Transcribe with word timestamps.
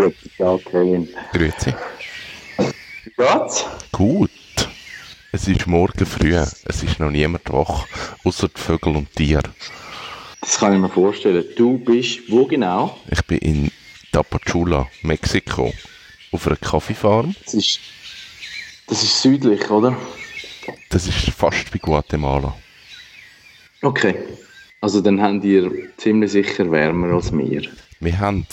Guten 0.00 0.30
Tag, 0.38 0.64
Kevin. 0.64 1.08
Grüezi. 1.34 1.74
Wie 2.56 3.12
geht's? 3.18 3.66
Gut. 3.92 4.30
Es 5.30 5.46
ist 5.46 5.66
morgen 5.66 6.06
früh. 6.06 6.34
Es 6.34 6.82
ist 6.82 6.98
noch 6.98 7.10
niemand 7.10 7.52
wach, 7.52 7.86
außer 8.24 8.48
die 8.48 8.58
Vögel 8.58 8.96
und 8.96 9.14
Tiere. 9.14 9.42
Das 10.40 10.58
kann 10.58 10.72
ich 10.72 10.80
mir 10.80 10.88
vorstellen. 10.88 11.44
Du 11.54 11.76
bist 11.76 12.20
wo 12.30 12.46
genau? 12.46 12.98
Ich 13.10 13.22
bin 13.26 13.38
in 13.40 13.70
Tapachula, 14.10 14.88
Mexiko, 15.02 15.70
auf 16.32 16.46
einer 16.46 16.56
Kaffeefarm. 16.56 17.34
Das 17.44 17.52
ist, 17.52 17.80
das 18.86 19.02
ist 19.02 19.20
südlich, 19.20 19.68
oder? 19.70 19.94
Das 20.88 21.06
ist 21.08 21.28
fast 21.28 21.74
wie 21.74 21.78
Guatemala. 21.78 22.56
Okay. 23.82 24.14
Also 24.80 25.02
dann 25.02 25.20
habt 25.20 25.44
ihr 25.44 25.70
ziemlich 25.98 26.32
sicher 26.32 26.70
wärmer 26.70 27.12
als 27.12 27.30
wir. 27.36 27.68
Wir 28.00 28.18
haben 28.18 28.46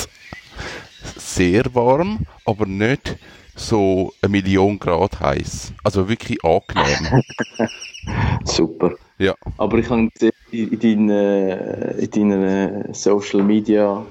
sehr 1.38 1.76
warm, 1.76 2.26
aber 2.46 2.66
nicht 2.66 3.16
so 3.56 4.11
eine 4.23 4.31
Million 4.31 4.80
Grad 4.80 5.20
heiß. 5.20 5.72
Also 5.84 6.09
wirklich 6.09 6.44
angenehm. 6.44 7.22
Super. 8.44 8.94
ja. 9.20 9.36
Aber 9.58 9.78
ich 9.78 9.88
habe 9.88 10.09
gesehen 10.09 10.31
in 10.52 10.80
deinen 10.80 12.00
in 12.00 12.30
deiner 12.30 12.94
Social 12.94 13.44
Media 13.44 14.03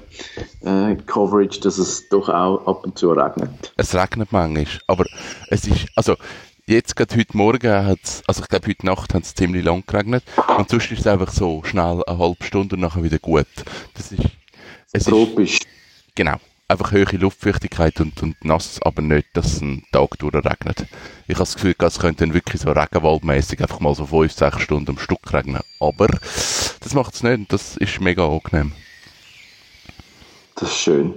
äh, 0.61 0.95
Coverage, 1.05 1.59
dass 1.59 1.77
es 1.77 2.07
doch 2.07 2.29
auch 2.29 2.65
ab 2.65 2.85
und 2.85 2.97
zu 2.97 3.11
regnet. 3.11 3.73
Es 3.75 3.93
regnet 3.93 4.31
manchmal, 4.31 4.67
aber 4.87 5.05
es 5.49 5.67
ist, 5.67 5.87
also 5.95 6.15
jetzt 6.65 6.95
gerade 6.95 7.13
heute 7.15 7.35
Morgen 7.35 7.71
hat 7.87 7.99
es, 8.03 8.23
also 8.25 8.43
ich 8.43 8.47
glaube 8.47 8.67
heute 8.69 8.85
Nacht 8.85 9.13
hat 9.13 9.23
es 9.23 9.35
ziemlich 9.35 9.65
lang 9.65 9.83
geregnet 9.85 10.23
und 10.57 10.69
sonst 10.69 10.91
ist 10.91 10.99
es 10.99 11.07
einfach 11.07 11.31
so 11.31 11.61
schnell 11.65 12.03
eine 12.07 12.19
halbe 12.19 12.43
Stunde 12.45 12.75
und 12.75 12.81
nachher 12.81 13.03
wieder 13.03 13.19
gut. 13.19 13.47
Das 13.95 14.13
ist, 14.13 14.21
es 14.93 15.01
ist, 15.01 15.09
Tropisch. 15.09 15.59
genau, 16.15 16.37
einfach 16.67 16.91
höhere 16.91 17.17
Luftfeuchtigkeit 17.17 17.99
und, 18.01 18.21
und 18.21 18.43
nass, 18.43 18.79
aber 18.81 19.01
nicht, 19.01 19.27
dass 19.33 19.53
es 19.53 19.61
einen 19.61 19.83
Tag 19.91 20.17
durch 20.19 20.33
regnet. 20.35 20.85
Ich 21.27 21.35
habe 21.35 21.45
das 21.45 21.55
Gefühl, 21.55 21.75
es 21.79 21.99
könnte 21.99 22.25
dann 22.25 22.33
wirklich 22.33 22.61
so 22.61 22.71
regenwaldmäßig 22.71 23.61
einfach 23.61 23.79
mal 23.79 23.95
so 23.95 24.05
5, 24.05 24.31
6 24.31 24.61
Stunden 24.61 24.91
am 24.91 24.99
Stück 24.99 25.33
regnen, 25.33 25.61
aber 25.79 26.07
das 26.07 26.93
macht 26.93 27.13
es 27.13 27.23
nicht 27.23 27.37
und 27.37 27.53
das 27.53 27.77
ist 27.77 28.01
mega 28.01 28.27
angenehm. 28.27 28.73
Das 30.55 30.69
ist 30.69 30.77
schön. 30.77 31.13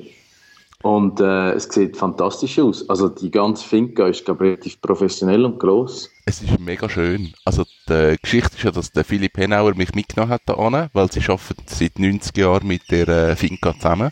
Und 0.83 1.20
äh, 1.20 1.53
es 1.53 1.64
sieht 1.64 1.97
fantastisch 1.97 2.59
aus. 2.59 2.89
Also 2.89 3.09
die 3.09 3.31
ganze 3.31 3.67
Finca 3.67 4.06
ist 4.06 4.25
glaube 4.25 4.47
ich, 4.47 4.53
relativ 4.53 4.81
professionell 4.81 5.45
und 5.45 5.61
groß. 5.61 6.09
Es 6.25 6.41
ist 6.41 6.59
mega 6.59 6.89
schön. 6.89 7.34
Also 7.45 7.64
die 7.89 8.17
Geschichte 8.22 8.56
ist 8.56 8.62
ja, 8.62 8.70
dass 8.70 8.91
der 8.91 9.05
Philipp 9.05 9.37
Henauer 9.37 9.75
mich 9.75 9.95
mitgenommen 9.95 10.33
hat 10.33 10.42
da 10.47 10.55
an, 10.55 10.89
weil 10.95 11.12
sie 11.12 11.20
arbeiten 11.20 11.64
seit 11.67 11.98
90 11.98 12.34
Jahren 12.37 12.67
mit 12.67 12.91
der 12.91 13.09
äh, 13.09 13.37
Finca 13.37 13.75
zusammen, 13.75 14.11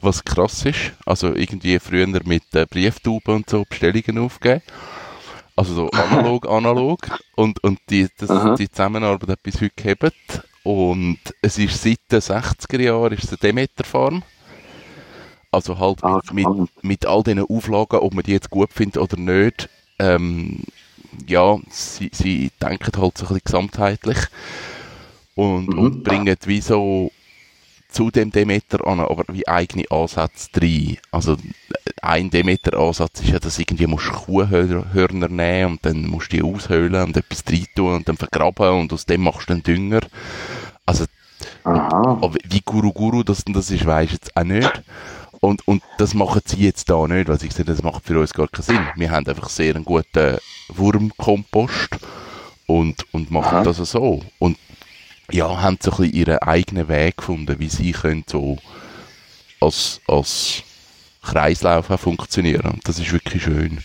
was 0.00 0.24
krass 0.24 0.64
ist. 0.64 0.92
Also 1.04 1.34
irgendwie 1.34 1.78
früher 1.78 2.06
mit 2.06 2.54
äh, 2.54 2.64
Brieftauben 2.64 3.36
und 3.36 3.50
so 3.50 3.64
Bestellungen 3.68 4.18
aufgeben. 4.18 4.62
Also 5.54 5.74
so 5.74 5.90
analog, 5.90 6.48
analog. 6.48 7.00
Und, 7.34 7.62
und 7.62 7.78
die, 7.90 8.08
das, 8.16 8.30
Aha. 8.30 8.54
die 8.54 8.70
Zusammenarbeit 8.70 9.28
hat 9.28 9.42
bis 9.42 9.60
heute 9.60 9.74
gehabt. 9.76 10.42
Und 10.62 11.18
es 11.42 11.58
ist 11.58 11.82
seit 11.82 12.00
den 12.10 12.20
60er 12.20 12.80
Jahren 12.80 13.12
ist 13.12 13.24
es 13.24 13.30
eine 13.30 13.38
Demeter-Farm. 13.38 14.22
Also 15.50 15.78
halt 15.78 16.02
Ah, 16.02 16.20
mit, 16.30 16.30
mit, 16.30 16.70
mit 16.82 17.06
all 17.06 17.22
diesen 17.22 17.40
Auflagen, 17.46 18.00
ob 18.00 18.14
man 18.14 18.24
die 18.24 18.32
jetzt 18.32 18.50
gut 18.50 18.72
findet 18.72 18.98
oder 18.98 19.16
nicht, 19.18 19.68
ähm, 19.98 20.64
ja, 21.26 21.58
sie, 21.70 22.10
sie 22.12 22.50
denken 22.62 22.92
halt 23.00 23.18
so 23.18 23.24
ein 23.26 23.28
bisschen 23.28 23.40
gesamtheitlich 23.44 24.18
und, 25.34 25.74
Mhm. 25.74 25.78
und 25.78 26.02
bringen 26.02 26.36
wie 26.44 26.60
so 26.60 27.10
zu 27.88 28.10
dem 28.10 28.32
Demeter 28.32 28.86
an, 28.86 29.00
aber 29.00 29.24
wie 29.32 29.48
eigene 29.48 29.84
Ansätze 29.90 30.50
rein. 30.60 30.98
Also 31.12 31.34
äh, 31.34 31.36
ein 32.02 32.30
Demeter-Ansatz 32.30 33.20
ist 33.22 33.30
ja, 33.30 33.38
dass 33.38 33.58
irgendwie 33.58 33.86
musst 33.86 34.08
du 34.08 34.12
Kuhhörner 34.12 35.28
nehmen 35.28 35.72
und 35.72 35.86
dann 35.86 36.02
musst 36.06 36.32
du 36.32 36.38
die 36.38 36.42
aushöhlen 36.42 37.04
und 37.04 37.16
etwas 37.16 37.44
rein 37.50 37.66
tun 37.74 37.94
und 37.94 38.08
dann 38.08 38.16
vergraben 38.18 38.80
und 38.80 38.92
aus 38.92 39.06
dem 39.06 39.22
machst 39.22 39.48
du 39.48 39.54
dann 39.54 39.62
Dünger. 39.62 40.00
Also 40.86 41.06
Aha. 41.64 42.30
wie 42.44 42.62
Guru 42.64 42.92
Guru 42.92 43.22
das, 43.22 43.44
das 43.46 43.70
ist, 43.70 43.86
weisst 43.86 44.12
du 44.12 44.14
jetzt 44.16 44.36
auch 44.36 44.44
nicht. 44.44 44.82
Und, 45.40 45.66
und 45.68 45.82
das 45.98 46.14
machen 46.14 46.42
sie 46.44 46.64
jetzt 46.64 46.88
da 46.90 47.06
nicht, 47.06 47.28
weil 47.28 47.38
gesagt 47.38 47.58
haben, 47.58 47.66
das 47.66 47.82
macht 47.82 48.04
für 48.04 48.18
uns 48.18 48.32
gar 48.32 48.48
keinen 48.48 48.62
Sinn. 48.62 48.86
Wir 48.96 49.10
haben 49.10 49.26
einfach 49.26 49.48
sehr 49.48 49.74
einen 49.74 49.84
guten 49.84 50.38
Wurmkompost 50.68 51.98
und, 52.66 53.04
und 53.12 53.30
machen 53.30 53.58
Aha. 53.58 53.62
das 53.62 53.76
so. 53.76 54.22
Und 54.38 54.58
ja, 55.30 55.60
haben 55.60 55.78
so 55.80 55.90
ein 55.92 55.96
bisschen 55.96 56.14
ihren 56.14 56.38
eigenen 56.38 56.88
Weg 56.88 57.16
gefunden, 57.16 57.58
wie 57.58 57.68
sie 57.68 57.92
können 57.92 58.24
so 58.26 58.58
als, 59.60 60.00
als 60.06 60.62
Kreislauf 61.22 61.90
auch 61.90 62.00
funktionieren. 62.00 62.70
Und 62.70 62.88
das 62.88 62.98
ist 62.98 63.12
wirklich 63.12 63.42
schön. 63.42 63.82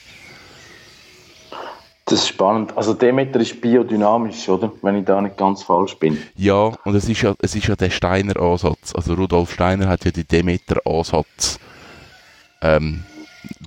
Das 2.12 2.24
ist 2.24 2.28
spannend. 2.28 2.76
Also 2.76 2.94
Demeter 2.94 3.40
ist 3.40 3.62
biodynamisch, 3.62 4.50
oder? 4.50 4.70
Wenn 4.82 4.98
ich 4.98 5.06
da 5.06 5.22
nicht 5.22 5.38
ganz 5.38 5.64
falsch 5.64 5.96
bin. 5.96 6.18
Ja, 6.36 6.74
und 6.84 6.94
es 6.94 7.08
ist 7.08 7.22
ja, 7.22 7.34
es 7.40 7.56
ist 7.56 7.68
ja 7.68 7.76
der 7.78 7.90
Steiner 7.90 8.36
Ansatz. 8.36 8.94
Also 8.94 9.14
Rudolf 9.14 9.54
Steiner 9.54 9.88
hat 9.88 10.04
ja 10.04 10.12
den 10.12 10.28
Demeter-Ansatz 10.28 11.58
ähm, 12.62 13.06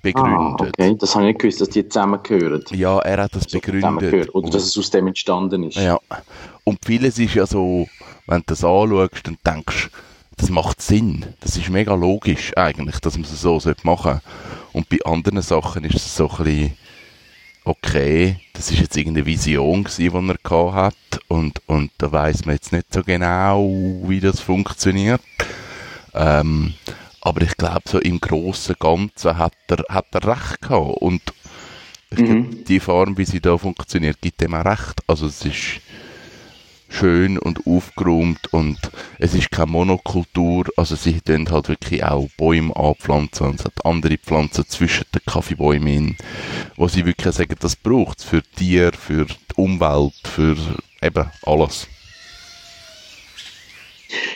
begründet. 0.02 0.60
Ah, 0.60 0.68
okay. 0.68 0.94
Das 0.98 1.14
habe 1.14 1.24
ich 1.24 1.28
nicht 1.28 1.40
gewusst, 1.40 1.62
dass 1.62 1.70
die 1.70 1.88
zusammengehören. 1.88 2.62
Ja, 2.72 2.98
er 2.98 3.22
hat 3.22 3.34
das 3.34 3.44
So 3.44 3.58
begründet. 3.58 4.34
Oder 4.34 4.50
dass 4.50 4.64
es 4.64 4.76
aus 4.76 4.90
dem 4.90 5.06
entstanden 5.06 5.62
ist. 5.62 5.78
ja. 5.78 5.98
Und 6.64 6.80
vieles 6.84 7.18
ist 7.18 7.34
ja 7.34 7.46
so, 7.46 7.88
wenn 8.26 8.40
du 8.40 8.44
das 8.48 8.62
anschaust, 8.62 9.26
dann 9.26 9.38
denkst 9.46 9.88
das 10.36 10.50
macht 10.50 10.82
Sinn. 10.82 11.24
Das 11.40 11.56
ist 11.56 11.70
mega 11.70 11.94
logisch 11.94 12.54
eigentlich, 12.56 12.98
dass 12.98 13.16
man 13.16 13.22
es 13.24 13.40
so 13.40 13.54
machen 13.84 14.20
sollte. 14.20 14.20
Und 14.74 14.88
bei 14.90 14.98
anderen 15.06 15.40
Sachen 15.40 15.84
ist 15.84 15.94
es 15.94 16.14
so 16.14 16.28
ein 16.28 16.36
bisschen, 16.44 16.76
okay, 17.64 18.38
das 18.52 18.70
ist 18.70 18.80
jetzt 18.80 18.96
irgendeine 18.96 19.26
Vision 19.26 19.84
gewesen, 19.84 20.02
die 20.02 20.30
er 20.30 20.36
gehabt 20.42 20.74
hat 20.74 21.20
und, 21.28 21.62
und 21.66 21.90
da 21.98 22.12
weiß 22.12 22.44
man 22.44 22.54
jetzt 22.56 22.72
nicht 22.72 22.92
so 22.92 23.02
genau, 23.02 23.68
wie 24.06 24.20
das 24.20 24.40
funktioniert. 24.40 25.20
Ähm, 26.14 26.74
aber 27.20 27.42
ich 27.42 27.56
glaube, 27.56 27.82
so 27.86 27.98
im 27.98 28.20
Großen 28.20 28.74
und 28.74 28.80
Ganzen 28.80 29.38
hat 29.38 29.54
er, 29.68 29.84
hat 29.88 30.06
er 30.12 30.26
recht 30.26 30.60
gehabt. 30.60 30.98
Und 31.00 31.22
ich 32.10 32.18
Mhm. 32.18 32.50
glaub, 32.50 32.64
die 32.66 32.80
Form, 32.80 33.18
wie 33.18 33.24
sie 33.24 33.40
da 33.40 33.56
funktioniert, 33.58 34.20
gibt 34.20 34.40
dem 34.40 34.54
auch 34.54 34.64
recht. 34.64 35.02
Also 35.06 35.26
es 35.26 35.44
ist 35.44 35.80
schön 36.94 37.38
und 37.38 37.66
aufgeräumt 37.66 38.52
und 38.52 38.78
es 39.18 39.34
ist 39.34 39.50
keine 39.50 39.72
Monokultur. 39.72 40.66
Also 40.76 40.94
sie 40.94 41.20
tun 41.20 41.50
halt 41.50 41.68
wirklich 41.68 42.04
auch 42.04 42.28
Bäume 42.36 42.74
anpflanzen 42.76 43.48
und 43.48 43.60
es 43.60 43.64
hat 43.64 43.84
andere 43.84 44.16
Pflanzen 44.18 44.64
zwischen 44.68 45.04
den 45.14 45.22
Kaffeebäumen 45.26 46.16
wo 46.76 46.88
sie 46.88 47.06
wirklich 47.06 47.34
sagen, 47.34 47.54
das 47.60 47.76
braucht 47.76 48.18
es 48.18 48.24
für 48.24 48.42
Tiere, 48.42 48.92
für 48.92 49.26
die 49.26 49.34
Umwelt, 49.56 50.12
für 50.24 50.56
eben 51.02 51.30
alles. 51.42 51.86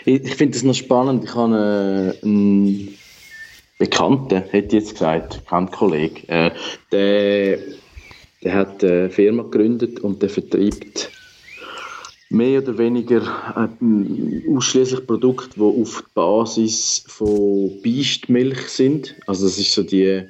Ich, 0.04 0.34
finde 0.34 0.54
das 0.54 0.62
noch 0.62 0.74
spannend. 0.74 1.24
Ich 1.24 1.34
habe 1.34 2.14
äh, 2.22 2.24
einen 2.24 2.94
Bekannten, 3.78 4.42
hätte 4.50 4.76
ich 4.76 4.82
jetzt 4.82 4.92
gesagt, 4.94 5.42
kein 5.48 5.70
Kollege, 5.70 6.28
äh, 6.28 6.50
der, 6.90 7.58
der 8.42 8.54
hat 8.54 8.82
eine 8.82 9.10
Firma 9.10 9.44
gegründet 9.44 10.00
und 10.00 10.22
der 10.22 10.30
vertreibt 10.30 11.10
mehr 12.30 12.62
oder 12.62 12.76
weniger 12.78 13.22
äh, 13.80 14.48
ausschließlich 14.54 15.06
Produkte, 15.06 15.50
die 15.56 15.60
auf 15.62 16.02
die 16.06 16.12
Basis 16.14 17.04
von 17.06 17.70
Biestmilch 17.82 18.68
sind. 18.68 19.16
Also 19.26 19.46
das 19.46 19.58
ist 19.58 19.72
so 19.72 19.82
die 19.82 20.24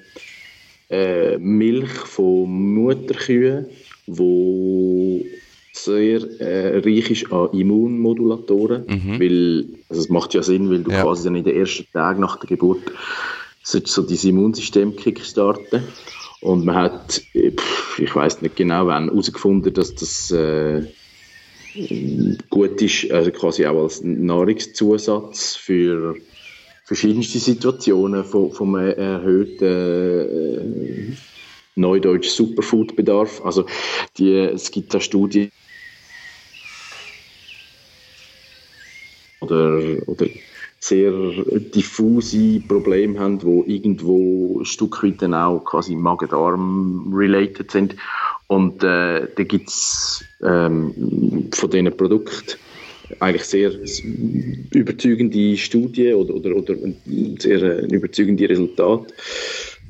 äh, 0.90 1.38
Milch 1.38 1.90
von 1.90 2.74
Mutterkühen, 2.74 3.66
wo 4.06 5.24
sehr 5.72 6.20
äh, 6.40 6.78
reich 6.78 7.10
ist 7.10 7.32
an 7.32 7.50
Immunmodulatoren, 7.52 8.84
weil 9.20 9.66
also 9.88 10.02
es 10.02 10.08
macht 10.08 10.34
ja 10.34 10.42
Sinn, 10.42 10.70
weil 10.70 10.82
du 10.82 10.90
Ja. 10.90 11.02
quasi 11.02 11.24
dann 11.24 11.36
in 11.36 11.44
den 11.44 11.56
ersten 11.56 11.84
Tagen 11.92 12.20
nach 12.20 12.36
der 12.36 12.48
Geburt 12.48 12.82
so 13.62 13.78
dein 14.02 14.18
Immunsystem 14.18 14.96
kickstarten 14.96 15.82
und 16.40 16.64
man 16.64 16.76
hat, 16.76 17.22
äh, 17.34 17.52
ich 17.98 18.14
weiß 18.14 18.42
nicht 18.42 18.56
genau 18.56 18.86
wann, 18.86 19.08
herausgefunden, 19.08 19.74
dass 19.74 19.94
das 19.94 20.30
äh, 20.30 20.86
gut 22.50 22.82
ist, 22.82 23.10
also 23.10 23.30
quasi 23.30 23.66
auch 23.66 23.82
als 23.82 24.02
Nahrungszusatz 24.02 25.56
für 25.56 26.16
verschiedenste 26.84 27.38
Situationen 27.38 28.24
vom, 28.24 28.50
vom 28.50 28.74
erhöhten 28.76 29.64
äh, 29.64 31.16
neudeutsch 31.74 32.28
Superfood-Bedarf. 32.30 33.44
Also 33.44 33.66
die, 34.16 34.32
es 34.32 34.70
gibt 34.70 34.94
da 34.94 35.00
Studien 35.00 35.50
oder, 39.40 39.80
oder 40.06 40.26
sehr 40.80 41.12
diffuse 41.74 42.60
Probleme 42.60 43.18
haben, 43.18 43.42
wo 43.42 43.64
irgendwo 43.66 44.60
ein 44.60 44.64
Stück 44.64 45.02
weit 45.02 45.22
dann 45.22 45.34
auch 45.34 45.64
quasi 45.64 45.94
Magen-Darm-related 45.96 47.70
sind. 47.70 47.96
Und 48.46 48.82
äh, 48.82 49.26
da 49.34 49.42
gibt 49.44 49.68
es 49.68 50.24
ähm, 50.42 51.50
von 51.52 51.70
diesen 51.70 51.96
Produkten 51.96 52.58
eigentlich 53.20 53.44
sehr 53.44 53.72
überzeugende 54.72 55.56
Studien 55.56 56.14
oder, 56.14 56.34
oder, 56.34 56.56
oder 56.56 56.74
sehr 57.38 57.62
äh, 57.62 57.86
überzeugende 57.86 58.48
Resultate, 58.48 59.12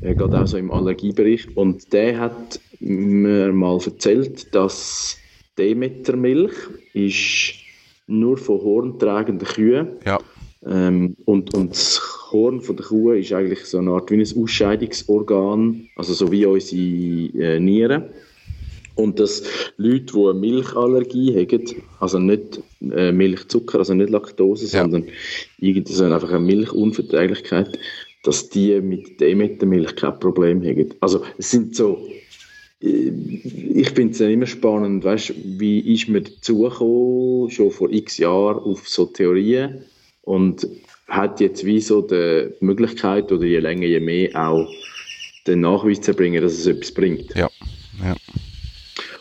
äh, 0.01 0.15
gerade 0.15 0.41
auch 0.41 0.47
so 0.47 0.57
im 0.57 0.71
Allergiebereich. 0.71 1.57
Und 1.57 1.93
der 1.93 2.19
hat 2.19 2.61
mir 2.81 3.53
mal 3.53 3.79
erzählt, 3.85 4.55
dass 4.55 5.19
Demetermilch 5.59 6.55
ist 6.95 7.55
nur 8.07 8.39
von 8.39 8.61
horntragenden 8.61 9.47
Kühen 9.47 9.89
Ja. 10.05 10.19
Ähm, 10.67 11.17
und, 11.25 11.55
und 11.55 11.71
das 11.71 12.01
Horn 12.33 12.61
von 12.61 12.77
der 12.77 12.87
Kuh 12.87 13.13
ist 13.13 13.33
eigentlich 13.33 13.65
so 13.65 13.79
eine 13.79 13.91
Art 13.93 14.11
wie 14.11 14.17
ein 14.17 14.43
Ausscheidungsorgan, 14.43 15.89
also 15.97 16.13
so 16.15 16.31
wie 16.33 16.47
unsere 16.47 17.39
äh, 17.39 17.61
Nieren. 17.61 18.05
Und 18.97 19.21
dass 19.21 19.45
Leute, 19.77 20.13
die 20.13 20.19
eine 20.25 20.35
Milchallergie 20.35 21.37
haben, 21.37 21.83
also 22.01 22.19
nicht 22.19 22.61
äh, 22.81 23.13
Milchzucker, 23.13 23.79
also 23.79 23.95
nicht 23.95 24.11
Laktose, 24.11 24.65
Ja. 24.77 24.83
sondern 24.83 25.05
irgendwie 25.59 25.93
so 25.93 26.05
einfach 26.05 26.31
eine 26.31 26.41
Milchunverträglichkeit, 26.41 27.79
dass 28.25 28.49
die 28.49 28.81
mit 28.81 29.21
Demetermilch 29.21 29.95
kein 29.95 30.19
Problem 30.19 30.65
haben. 30.65 30.89
Also 30.99 31.23
es 31.39 31.53
sind 31.53 31.77
so, 31.77 32.09
äh, 32.83 33.13
ich 33.75 33.91
finde 33.91 34.15
es 34.15 34.19
ja 34.19 34.29
immer 34.29 34.47
spannend, 34.47 35.05
weißt, 35.05 35.33
wie 35.45 35.79
ist 35.95 36.09
man 36.09 36.25
dazu 36.25 36.63
gekommen, 36.63 37.51
schon 37.51 37.71
vor 37.71 37.93
x 37.93 38.19
Jahren 38.19 38.59
auf 38.59 38.89
so 38.89 39.07
Theorien 39.07 39.85
und 40.29 40.69
hat 41.09 41.41
jetzt 41.41 41.65
wie 41.65 41.81
so 41.81 42.03
die 42.03 42.51
Möglichkeit 42.61 43.33
oder 43.33 43.47
je 43.47 43.61
länger, 43.61 43.87
je 43.87 44.01
mehr 44.01 44.29
auch 44.37 44.69
den 45.47 45.63
Nachweis 45.63 46.03
zu 46.03 46.11
erbringen, 46.11 46.43
dass 46.43 46.53
es 46.53 46.67
etwas 46.67 46.93
bringt. 46.93 47.35
Ja. 47.35 47.49
ja. 48.05 48.15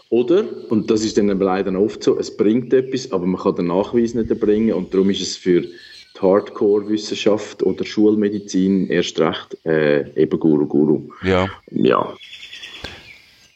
Oder, 0.10 0.46
und 0.70 0.92
das 0.92 1.06
ist 1.06 1.18
dann 1.18 1.28
leider 1.28 1.80
oft 1.80 2.04
so, 2.04 2.20
es 2.20 2.36
bringt 2.36 2.74
etwas, 2.74 3.12
aber 3.12 3.26
man 3.26 3.42
kann 3.42 3.56
den 3.56 3.68
Nachweis 3.68 4.14
nicht 4.14 4.30
erbringen 4.30 4.74
und 4.74 4.94
darum 4.94 5.10
ist 5.10 5.22
es 5.22 5.38
für 5.38 5.62
die 5.62 6.22
Hardcore-Wissenschaft 6.22 7.64
oder 7.64 7.86
Schulmedizin 7.86 8.90
erst 8.90 9.20
recht 9.20 9.58
äh, 9.66 10.10
eben 10.22 10.40
Guru 10.40 10.66
Guru. 10.66 11.10
Ja. 11.24 11.48
Ja, 11.72 12.14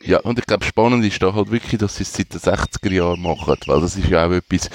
Ja, 0.03 0.19
und 0.21 0.39
ich 0.39 0.45
glaube, 0.45 0.65
spannend 0.65 1.05
ist 1.05 1.21
da 1.21 1.33
halt 1.33 1.51
wirklich, 1.51 1.79
dass 1.79 1.97
sie 1.97 2.03
es 2.03 2.13
seit 2.13 2.33
den 2.33 2.39
60er 2.39 2.91
Jahren 2.91 3.21
machen, 3.21 3.55
weil 3.65 3.81
das 3.81 3.97
ist 3.97 4.09
ja 4.09 4.25
auch 4.25 4.31
etwas, 4.31 4.69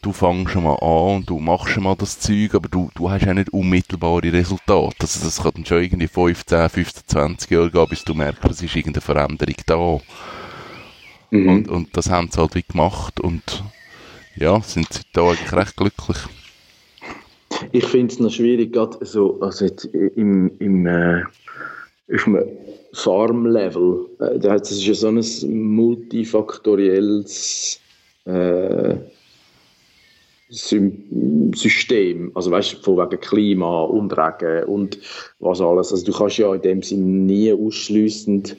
du 0.00 0.12
fängst 0.12 0.52
schon 0.52 0.64
mal 0.64 0.76
an 0.76 1.16
und 1.16 1.30
du 1.30 1.38
machst 1.38 1.70
schon 1.70 1.84
mal 1.84 1.96
das 1.96 2.18
Zeug, 2.18 2.54
aber 2.54 2.68
du, 2.68 2.90
du 2.94 3.10
hast 3.10 3.24
ja 3.24 3.34
nicht 3.34 3.52
unmittelbare 3.52 4.32
Resultate. 4.32 4.96
Also 5.00 5.24
das 5.24 5.42
kann 5.42 5.52
dann 5.54 5.66
schon 5.66 5.82
irgendwie 5.82 6.08
15, 6.08 6.68
15, 6.68 7.02
20 7.06 7.50
Jahre 7.50 7.70
gehen, 7.70 7.86
bis 7.88 8.04
du 8.04 8.14
merkst, 8.14 8.44
es 8.50 8.62
ist 8.62 8.76
irgendeine 8.76 9.02
Veränderung 9.02 9.54
da. 9.66 10.00
Mhm. 11.30 11.48
Und, 11.48 11.68
und 11.68 11.96
das 11.96 12.10
haben 12.10 12.30
sie 12.30 12.40
halt 12.40 12.54
wie 12.54 12.62
gemacht 12.62 13.20
und 13.20 13.64
ja, 14.36 14.60
sind 14.60 14.92
sie 14.92 15.02
da 15.12 15.28
eigentlich 15.28 15.52
recht 15.52 15.76
glücklich. 15.76 16.18
Ich 17.72 17.86
finde 17.86 18.12
es 18.12 18.20
noch 18.20 18.30
schwierig, 18.30 18.72
gerade 18.72 19.04
so, 19.04 19.40
also 19.40 19.64
jetzt 19.64 19.84
im, 19.84 20.50
im 20.58 20.86
äh, 20.86 21.22
auf 22.12 22.26
einem 22.26 22.44
Farm-Level, 22.92 24.06
äh, 24.20 24.38
das 24.38 24.70
ist 24.70 24.84
ja 24.84 24.92
so 24.94 25.08
ein 25.08 25.24
multifaktorielles 25.74 27.80
äh, 28.24 28.94
System, 30.48 32.30
also 32.34 32.50
weißt 32.50 32.74
du, 32.74 32.76
von 32.82 32.98
wegen 32.98 33.20
Klima 33.20 33.82
und 33.84 34.16
Regen 34.16 34.64
und 34.64 34.98
was 35.38 35.60
alles. 35.60 35.92
Also 35.92 36.04
du 36.04 36.12
kannst 36.12 36.38
ja 36.38 36.54
in 36.54 36.62
dem 36.62 36.82
Sinn 36.82 37.26
nie 37.26 37.52
ausschließend 37.52 38.56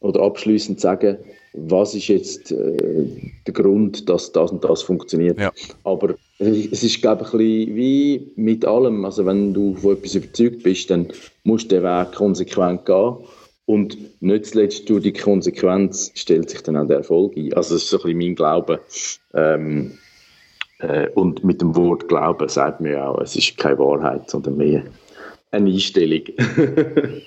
oder 0.00 0.22
abschließend 0.22 0.80
sagen, 0.80 1.18
was 1.56 1.94
ist 1.94 2.08
jetzt 2.08 2.52
äh, 2.52 3.06
der 3.46 3.54
Grund, 3.54 4.08
dass 4.08 4.32
das 4.32 4.50
und 4.50 4.62
das 4.62 4.82
funktioniert. 4.82 5.40
Ja. 5.40 5.52
Aber 5.84 6.14
es 6.38 6.82
ist, 6.82 7.00
glaube 7.00 7.24
ich, 7.24 7.32
ein 7.32 7.38
bisschen 7.38 7.76
wie 7.76 8.32
mit 8.36 8.64
allem. 8.64 9.04
Also, 9.04 9.24
wenn 9.24 9.54
du 9.54 9.74
von 9.74 9.96
etwas 9.96 10.14
überzeugt 10.14 10.62
bist, 10.62 10.90
dann 10.90 11.08
musst 11.44 11.72
du 11.72 11.76
den 11.76 11.84
Weg 11.84 12.12
konsequent 12.12 12.84
gehen. 12.84 13.16
Und 13.64 14.22
nicht 14.22 14.46
zuletzt 14.46 14.88
durch 14.88 15.02
die 15.02 15.12
Konsequenz 15.12 16.12
stellt 16.14 16.50
sich 16.50 16.62
dann 16.62 16.76
auch 16.76 16.86
der 16.86 16.98
Erfolg 16.98 17.36
ein. 17.36 17.52
Also, 17.54 17.74
das 17.74 17.84
ist 17.84 17.90
so 17.90 17.96
ein 17.96 18.02
bisschen 18.02 18.18
mein 18.18 18.34
Glaube. 18.34 18.80
Ähm, 19.34 19.98
äh, 20.78 21.08
und 21.10 21.44
mit 21.44 21.60
dem 21.60 21.74
Wort 21.76 22.08
Glauben 22.08 22.48
sagt 22.48 22.80
man 22.80 22.92
ja 22.92 23.08
auch, 23.08 23.20
es 23.20 23.36
ist 23.36 23.56
keine 23.56 23.78
Wahrheit, 23.78 24.30
sondern 24.30 24.56
mehr 24.56 24.82
eine 25.50 25.70
Einstellung. 25.70 26.22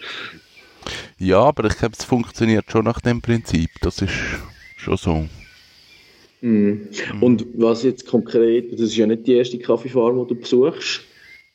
Ja, 1.19 1.41
aber 1.41 1.65
ich 1.65 1.77
glaube, 1.77 1.95
es 1.97 2.05
funktioniert 2.05 2.71
schon 2.71 2.85
nach 2.85 3.01
dem 3.01 3.21
Prinzip. 3.21 3.69
Das 3.81 4.01
ist 4.01 4.13
schon 4.77 4.97
so. 4.97 5.25
Mhm. 6.41 6.87
Und 7.19 7.45
was 7.55 7.83
jetzt 7.83 8.07
konkret, 8.07 8.71
das 8.71 8.81
ist 8.81 8.95
ja 8.95 9.05
nicht 9.05 9.27
die 9.27 9.33
erste 9.33 9.59
Kaffeefarm, 9.59 10.17
die 10.19 10.33
du 10.33 10.39
besuchst. 10.39 11.01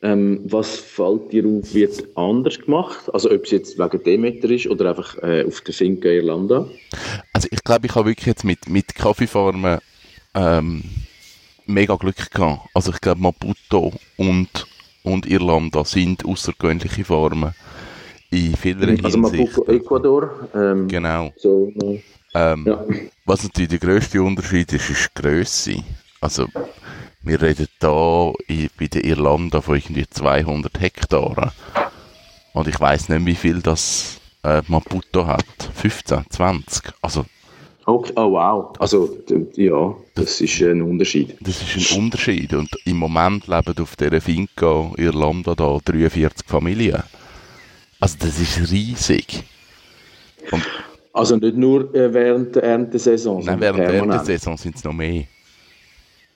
Ähm, 0.03 0.41
was 0.43 0.77
fällt 0.77 1.31
dir 1.31 1.45
auf, 1.47 1.73
wird 1.73 2.05
anders 2.15 2.59
gemacht? 2.59 3.11
Also 3.11 3.31
ob 3.31 3.45
es 3.45 3.51
jetzt 3.51 3.79
wegen 3.79 4.03
Demeter 4.03 4.49
ist 4.51 4.67
oder 4.67 4.89
einfach 4.89 5.17
äh, 5.23 5.43
auf 5.47 5.61
der 5.61 5.73
Finca 5.73 6.09
Irlanda? 6.09 6.69
Also 7.33 7.47
ich 7.49 7.63
glaube, 7.63 7.87
ich 7.87 7.95
habe 7.95 8.09
wirklich 8.09 8.27
jetzt 8.27 8.43
mit, 8.43 8.69
mit 8.69 8.93
Kaffeefarmen 8.93 9.79
ähm, 10.35 10.83
mega 11.65 11.95
Glück 11.95 12.31
gehabt. 12.31 12.67
Also 12.73 12.91
ich 12.91 13.01
glaube, 13.01 13.21
Maputo 13.21 13.93
und, 14.17 14.67
und 15.03 15.25
Irlanda 15.25 15.83
sind 15.85 16.25
außergewöhnliche 16.25 17.03
Farmen 17.03 17.53
in 18.31 18.55
vieler 18.55 18.89
Also 19.03 19.17
Hinsicht. 19.19 19.55
Maputo, 19.57 19.71
Ecuador. 19.71 20.49
Ähm, 20.53 20.87
Genau. 20.87 21.31
so, 21.37 21.71
äh, 21.83 22.01
Ähm, 22.33 22.65
ja. 22.67 22.83
Was 23.25 23.43
natürlich 23.43 23.69
der 23.69 23.79
grösste 23.79 24.21
Unterschied 24.21 24.71
ist, 24.73 24.89
ist 24.89 25.09
die 25.17 25.21
Grösse. 25.21 25.83
Also, 26.19 26.47
wir 27.21 27.41
reden 27.41 27.67
da 27.79 28.31
bei 28.77 28.87
der 28.87 29.05
Irlanda 29.05 29.61
von 29.61 29.77
irgendwie 29.77 30.05
200 30.09 30.79
Hektaren. 30.79 31.51
Und 32.53 32.67
ich 32.67 32.79
weiß 32.79 33.09
nicht, 33.09 33.25
wie 33.25 33.35
viel 33.35 33.61
das 33.61 34.19
äh, 34.43 34.61
Maputo 34.67 35.25
hat. 35.27 35.45
15, 35.75 36.25
20. 36.29 36.83
Also, 37.01 37.25
Okay. 37.87 38.13
Oh 38.15 38.31
wow. 38.31 38.73
Also 38.79 39.15
ja, 39.55 39.95
das 40.15 40.41
ist 40.41 40.61
ein 40.61 40.81
Unterschied. 40.81 41.35
das 41.39 41.61
ist 41.61 41.91
ein 41.91 41.99
Unterschied. 42.03 42.53
Und 42.53 42.69
im 42.85 42.97
Moment 42.97 43.47
leben 43.47 43.75
auf 43.79 43.95
dieser 43.95 44.21
Finca 44.21 44.91
Irlanda 44.97 45.53
da 45.55 45.77
43 45.85 46.47
Familien. 46.47 47.03
Also, 47.99 48.17
das 48.19 48.39
ist 48.39 48.71
riesig. 48.71 49.43
Also 51.13 51.37
nicht 51.37 51.55
nur 51.55 51.93
äh, 51.95 52.13
während 52.13 52.55
der 52.55 52.63
Erntesaison, 52.63 53.43
Nein, 53.45 53.59
während 53.61 53.79
der. 53.79 53.93
Erntesaison 53.93 54.57
sind 54.57 54.75
es 54.75 54.83
noch 54.83 54.93
mehr. 54.93 55.23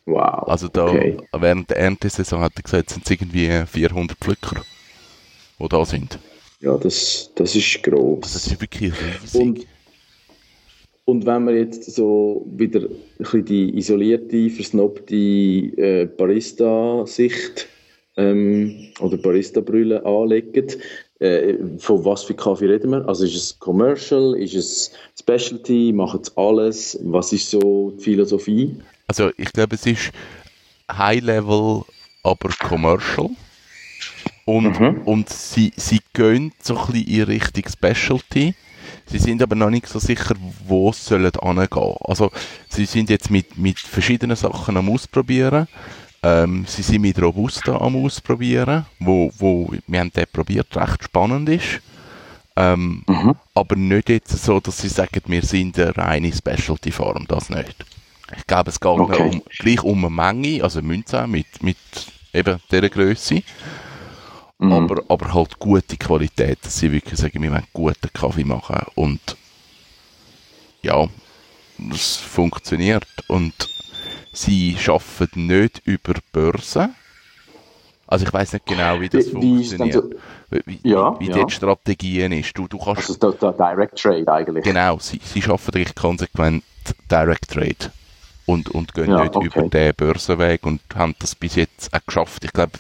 Wow. 0.06 0.48
Also 0.48 0.68
da, 0.70 0.86
Okay. 0.86 1.18
während 1.34 1.70
der 1.70 1.78
Erntesaison 1.78 2.40
hat 2.42 2.54
er 2.56 2.64
gesagt, 2.64 2.90
sind 2.92 3.06
es 3.06 3.12
irgendwie 3.12 3.64
400 3.68 4.18
Pflücker, 4.18 4.62
die 5.60 5.68
da 5.68 5.86
sind. 5.86 6.18
Ja, 6.62 6.78
das, 6.78 7.30
das 7.36 7.56
ist 7.56 7.84
groß. 7.84 8.24
Also 8.24 8.34
das 8.34 8.48
ist 8.48 8.62
wirklich 8.62 8.94
riesig. 8.94 9.42
Und, 9.42 9.66
und 11.10 11.26
wenn 11.26 11.46
man 11.46 11.56
jetzt 11.56 11.92
so 11.96 12.46
wieder 12.56 12.82
ein 12.82 12.90
bisschen 13.18 13.46
die 13.46 13.78
isolierte, 13.78 14.50
versnobte 14.50 15.16
äh, 15.16 16.06
Barista-Sicht 16.18 17.68
ähm, 18.18 18.90
oder 19.00 19.18
Barista-Brille 19.18 20.06
anlegt, 20.06 20.78
äh, 21.20 21.56
von 21.80 22.06
was 22.06 22.24
für 22.24 22.34
Kaffee 22.34 22.68
reden 22.68 22.92
wir? 22.92 23.08
Also 23.08 23.26
ist 23.26 23.36
es 23.36 23.60
Commercial, 23.60 24.36
ist 24.38 24.56
es 24.56 24.92
Specialty, 25.20 25.92
machen 25.94 26.22
es 26.22 26.36
alles? 26.38 27.00
Was 27.04 27.34
ist 27.34 27.50
so 27.52 27.92
die 27.98 28.04
Philosophie? 28.04 28.76
also 29.08 29.32
ich 29.38 29.52
glaube, 29.52 29.76
es 29.76 29.86
ist 29.86 30.12
High-Level, 30.92 31.82
aber 32.24 32.50
Commercial. 32.60 33.30
Und, 34.46 34.80
Mhm. 34.80 35.02
und 35.06 35.30
sie, 35.30 35.72
sie 35.76 36.00
gehen 36.14 36.52
so 36.62 36.76
ein 36.78 36.86
bisschen 36.94 37.08
in 37.08 37.24
Richtung 37.24 37.64
Specialty. 37.72 38.56
Sie 39.06 39.20
sind 39.20 39.42
aber 39.42 39.56
noch 39.56 39.70
nicht 39.70 39.88
so 39.88 40.00
sicher, 40.00 40.36
wo 40.68 40.90
es 40.90 41.06
sollen 41.06 41.32
hingehen. 41.42 41.96
Also 42.04 42.32
sie 42.70 42.86
sind 42.86 43.10
jetzt 43.10 43.30
mit, 43.32 43.58
mit 43.58 43.80
verschiedenen 43.80 44.36
Sachen 44.36 44.78
am 44.78 44.90
Ausprobieren. 44.90 45.68
Ähm, 46.22 46.66
sie 46.68 46.82
sind 46.82 47.02
mit 47.02 47.22
Robusta 47.22 47.78
am 47.78 47.96
Ausprobieren, 47.96 48.86
wo, 49.00 49.32
wo 49.38 49.72
wir 49.88 50.00
haben 50.00 50.12
den 50.12 50.26
probiert, 50.32 50.76
recht 50.76 51.04
spannend 51.06 51.48
ist. 51.50 51.82
Ähm, 52.56 53.04
aber 53.54 53.76
nicht 53.78 54.10
jetzt 54.10 54.38
so, 54.44 54.60
dass 54.60 54.80
sie 54.80 54.90
sagen, 54.90 55.22
wir 55.28 55.44
sind 55.44 55.80
eine 55.80 55.96
reine 55.96 56.34
Specialty-Farm, 56.34 57.26
das 57.28 57.50
nicht. 57.50 57.76
Ich 58.38 58.46
glaube, 58.48 58.70
es 58.70 58.80
geht 58.80 58.92
Okay. 58.92 59.30
um, 59.30 59.42
gleich 59.60 59.82
um 59.84 60.04
eine 60.06 60.14
Menge, 60.14 60.62
also 60.64 60.82
Münze 60.82 61.26
mit, 61.26 61.64
mit 61.64 61.78
eben 62.34 62.60
dieser 62.70 62.90
Größe. 62.90 63.42
Mhm. 64.60 64.72
aber, 64.72 65.04
aber 65.08 65.34
halt 65.34 65.60
gute 65.60 65.98
Qualität, 65.98 66.60
dass 66.62 66.78
sie 66.78 66.92
wirklich 66.92 67.20
sagen, 67.20 67.42
wir 67.42 67.52
wollen 67.52 67.68
guten 67.74 68.14
Kaffee 68.14 68.44
machen 68.44 68.86
und 68.96 69.36
ja, 70.82 71.08
es 71.92 72.18
funktioniert 72.18 73.08
und 73.28 73.54
sie 74.34 74.78
arbeiten 74.88 75.48
nicht 75.48 75.82
über 75.86 76.14
Börsen. 76.32 76.96
Also 78.08 78.26
ich 78.26 78.34
weiß 78.34 78.54
nicht 78.54 78.66
genau, 78.66 79.00
wie 79.02 79.10
das 79.10 79.28
wie, 79.28 79.32
funktioniert. 79.32 79.94
So, 79.94 80.10
wie, 80.66 80.80
ja, 80.84 81.20
wie, 81.20 81.30
ja. 81.30 81.44
die 81.44 81.52
Strategien 81.52 82.32
ist. 82.32 82.58
Du, 82.58 82.68
du 82.68 82.80
kannst, 82.80 83.08
also 83.08 83.32
der, 83.32 83.32
der 83.34 83.52
Direct 83.52 84.02
Trade 84.02 84.32
eigentlich. 84.32 84.64
Genau, 84.64 84.98
sie, 84.98 85.20
sie 85.24 85.44
arbeiten 85.44 85.78
eigentlich 85.78 85.96
konsequent 85.96 86.64
Direct 87.12 87.52
Trade 87.52 87.92
und, 88.48 88.70
und 88.70 88.96
gehen 88.96 89.12
ja, 89.12 89.22
nicht 89.22 89.36
okay. 89.36 89.46
über 89.46 89.70
den 89.70 89.94
Börsenweg 89.96 90.66
und 90.66 90.82
haben 90.96 91.14
das 91.20 91.36
bis 91.36 91.56
jetzt 91.56 91.94
auch 91.94 92.04
geschafft. 92.04 92.44
Ich 92.44 92.52
glaube, 92.52 92.72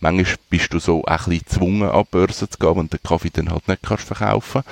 manchmal 0.00 0.36
bist 0.50 0.72
du 0.72 0.78
so 0.78 1.04
ein 1.04 1.16
bisschen 1.16 1.38
gezwungen, 1.38 1.88
an 1.88 2.02
die 2.04 2.08
Börse 2.10 2.48
zu 2.48 2.58
gehen, 2.58 2.78
und 2.78 2.92
den 2.92 3.00
Kaffee 3.02 3.30
dann 3.30 3.50
halt 3.50 3.68
nicht 3.68 3.82
kannst 3.82 4.04
verkaufen 4.04 4.62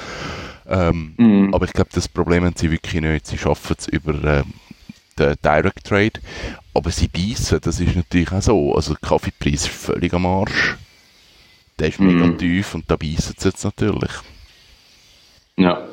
ähm, 0.69 1.15
mm. 1.17 1.55
Aber 1.55 1.67
ich 1.67 1.73
glaube, 1.73 1.91
das 1.93 2.09
Problem 2.09 2.45
haben 2.45 2.55
sie 2.57 2.71
wirklich 2.71 3.01
nicht. 3.03 3.27
Sie 3.27 3.39
schaffen 3.39 3.77
es 3.79 3.89
über 3.89 4.13
ähm, 4.25 4.55
den 5.19 5.35
Direct 5.45 5.85
Trade, 5.85 6.21
aber 6.75 6.91
sie 6.91 7.09
beißen, 7.09 7.61
das 7.61 7.81
ist 7.81 7.95
natürlich 7.95 8.33
auch 8.33 8.43
so. 8.43 8.75
Also 8.75 8.95
der 8.95 9.09
Kaffeepreis 9.09 9.67
ist 9.67 9.69
völlig 9.69 10.13
am 10.15 10.27
Arsch. 10.27 10.77
Der 11.79 11.89
ist 11.89 12.01
mm. 12.01 12.07
mega 12.07 12.37
tief 12.37 12.75
und 12.75 12.91
da 12.91 12.97
beißen 12.97 13.35
sie 13.37 13.49
jetzt 13.49 13.65
natürlich. 13.65 14.13
Ja. 15.57 15.89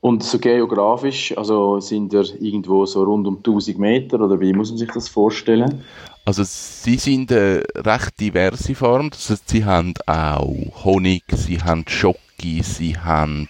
Und 0.00 0.22
so 0.22 0.38
geografisch, 0.38 1.36
also 1.36 1.80
sind 1.80 2.12
wir 2.12 2.24
irgendwo 2.40 2.86
so 2.86 3.02
rund 3.02 3.26
um 3.26 3.38
1000 3.38 3.78
Meter 3.78 4.20
oder 4.20 4.38
wie 4.38 4.52
muss 4.52 4.70
man 4.70 4.78
sich 4.78 4.90
das 4.92 5.08
vorstellen? 5.08 5.82
Also 6.26 6.42
sie 6.42 6.96
sind 6.96 7.30
eine 7.30 7.62
recht 7.76 8.18
diverse 8.18 8.74
Farm. 8.74 9.10
Das 9.10 9.30
heißt, 9.30 9.48
sie 9.48 9.64
haben 9.64 9.94
auch 10.06 10.84
Honig, 10.84 11.22
sie 11.28 11.62
haben 11.62 11.84
Schoki, 11.86 12.64
sie 12.64 12.98
haben 12.98 13.48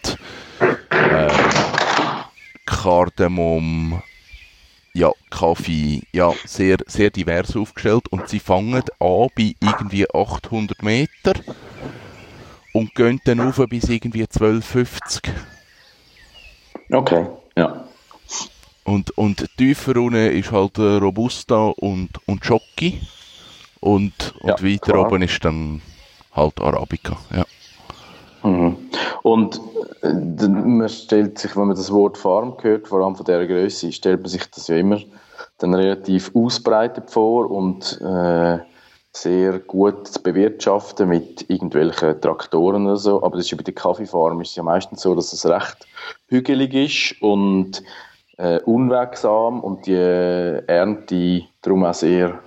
äh, 0.90 1.30
Kardamom, 2.66 4.02
ja, 4.92 5.10
Kaffee, 5.30 6.02
ja, 6.12 6.34
sehr, 6.44 6.76
sehr 6.86 7.08
divers 7.08 7.56
aufgestellt 7.56 8.08
und 8.10 8.28
sie 8.28 8.40
fangen 8.40 8.74
an 8.74 9.28
bei 9.34 9.54
irgendwie 9.58 10.06
800 10.12 10.82
Meter 10.82 11.32
und 12.74 12.94
gehen 12.94 13.22
dann 13.24 13.40
auf 13.40 13.56
bis 13.70 13.88
irgendwie 13.88 14.24
1250. 14.24 15.32
Okay, 16.90 17.26
ja. 17.56 17.88
Und, 18.86 19.18
und 19.18 19.46
tiefer 19.56 19.96
unten 19.96 20.14
ist 20.14 20.52
halt 20.52 20.78
äh, 20.78 20.82
Robusta 20.82 21.66
und, 21.76 22.10
und 22.26 22.44
Jockey. 22.44 23.00
Und, 23.80 24.34
und 24.40 24.48
ja, 24.48 24.62
weiter 24.62 24.92
klar. 24.92 25.06
oben 25.06 25.22
ist 25.22 25.44
dann 25.44 25.82
halt 26.32 26.60
Arabica, 26.60 27.16
ja. 27.34 27.44
Mhm. 28.48 28.76
Und 29.22 29.60
äh, 30.02 30.12
man 30.48 30.88
stellt 30.88 31.38
sich, 31.38 31.56
wenn 31.56 31.66
man 31.66 31.76
das 31.76 31.92
Wort 31.92 32.16
Farm 32.16 32.56
hört, 32.60 32.86
vor 32.86 33.04
allem 33.04 33.16
von 33.16 33.26
dieser 33.26 33.46
Größe, 33.46 33.90
stellt 33.90 34.20
man 34.20 34.30
sich 34.30 34.48
das 34.50 34.68
ja 34.68 34.76
immer 34.76 35.00
dann 35.58 35.74
relativ 35.74 36.30
ausbreitet 36.34 37.10
vor 37.10 37.50
und 37.50 38.00
äh, 38.00 38.58
sehr 39.12 39.58
gut 39.60 40.06
zu 40.08 40.22
bewirtschaften 40.22 41.08
mit 41.08 41.48
irgendwelchen 41.50 42.20
Traktoren 42.20 42.86
oder 42.86 42.98
so. 42.98 43.22
Aber 43.22 43.36
das 43.36 43.46
ist 43.46 43.50
ja 43.50 43.56
bei 43.56 43.64
der 43.64 43.74
Kaffeefarm 43.74 44.40
ist 44.42 44.50
es 44.50 44.56
ja 44.56 44.62
meistens 44.62 45.00
so, 45.00 45.14
dass 45.14 45.32
es 45.32 45.44
recht 45.44 45.86
hügelig 46.28 46.74
ist 46.74 47.22
und 47.22 47.82
äh, 48.36 48.60
unwegsam 48.60 49.60
und 49.60 49.86
die 49.86 49.94
Ernte 49.94 51.42
darum 51.62 51.84
auch 51.84 51.94
sehr 51.94 52.38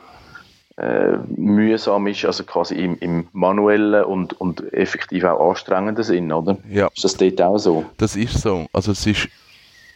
äh, 0.77 1.17
mühsam 1.36 2.08
ist, 2.08 2.25
also 2.25 2.43
quasi 2.43 2.75
im, 2.75 2.98
im 3.00 3.27
manuellen 3.34 4.03
und, 4.05 4.39
und 4.39 4.72
effektiv 4.74 5.24
auch 5.25 5.50
anstrengenden 5.50 6.03
Sinn, 6.03 6.31
oder? 6.31 6.58
Ja. 6.69 6.88
Ist 6.96 7.03
das 7.03 7.17
dort 7.17 7.41
auch 7.41 7.58
so? 7.58 7.86
Das 7.98 8.15
ist 8.15 8.41
so. 8.41 8.67
Also 8.72 8.93
es 8.93 9.05
ist, 9.05 9.27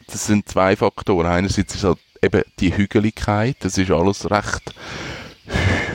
das 0.07 0.25
sind 0.27 0.49
zwei 0.49 0.75
Faktoren. 0.75 1.27
Einerseits 1.27 1.75
ist 1.75 1.83
halt 1.83 1.99
eben 2.21 2.43
die 2.59 2.75
Hügeligkeit, 2.75 3.57
das 3.61 3.77
ist 3.77 3.91
alles 3.91 4.29
recht 4.29 4.73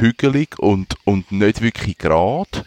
hügelig 0.00 0.58
und, 0.58 0.96
und 1.04 1.32
nicht 1.32 1.60
wirklich 1.60 1.98
gerade. 1.98 2.64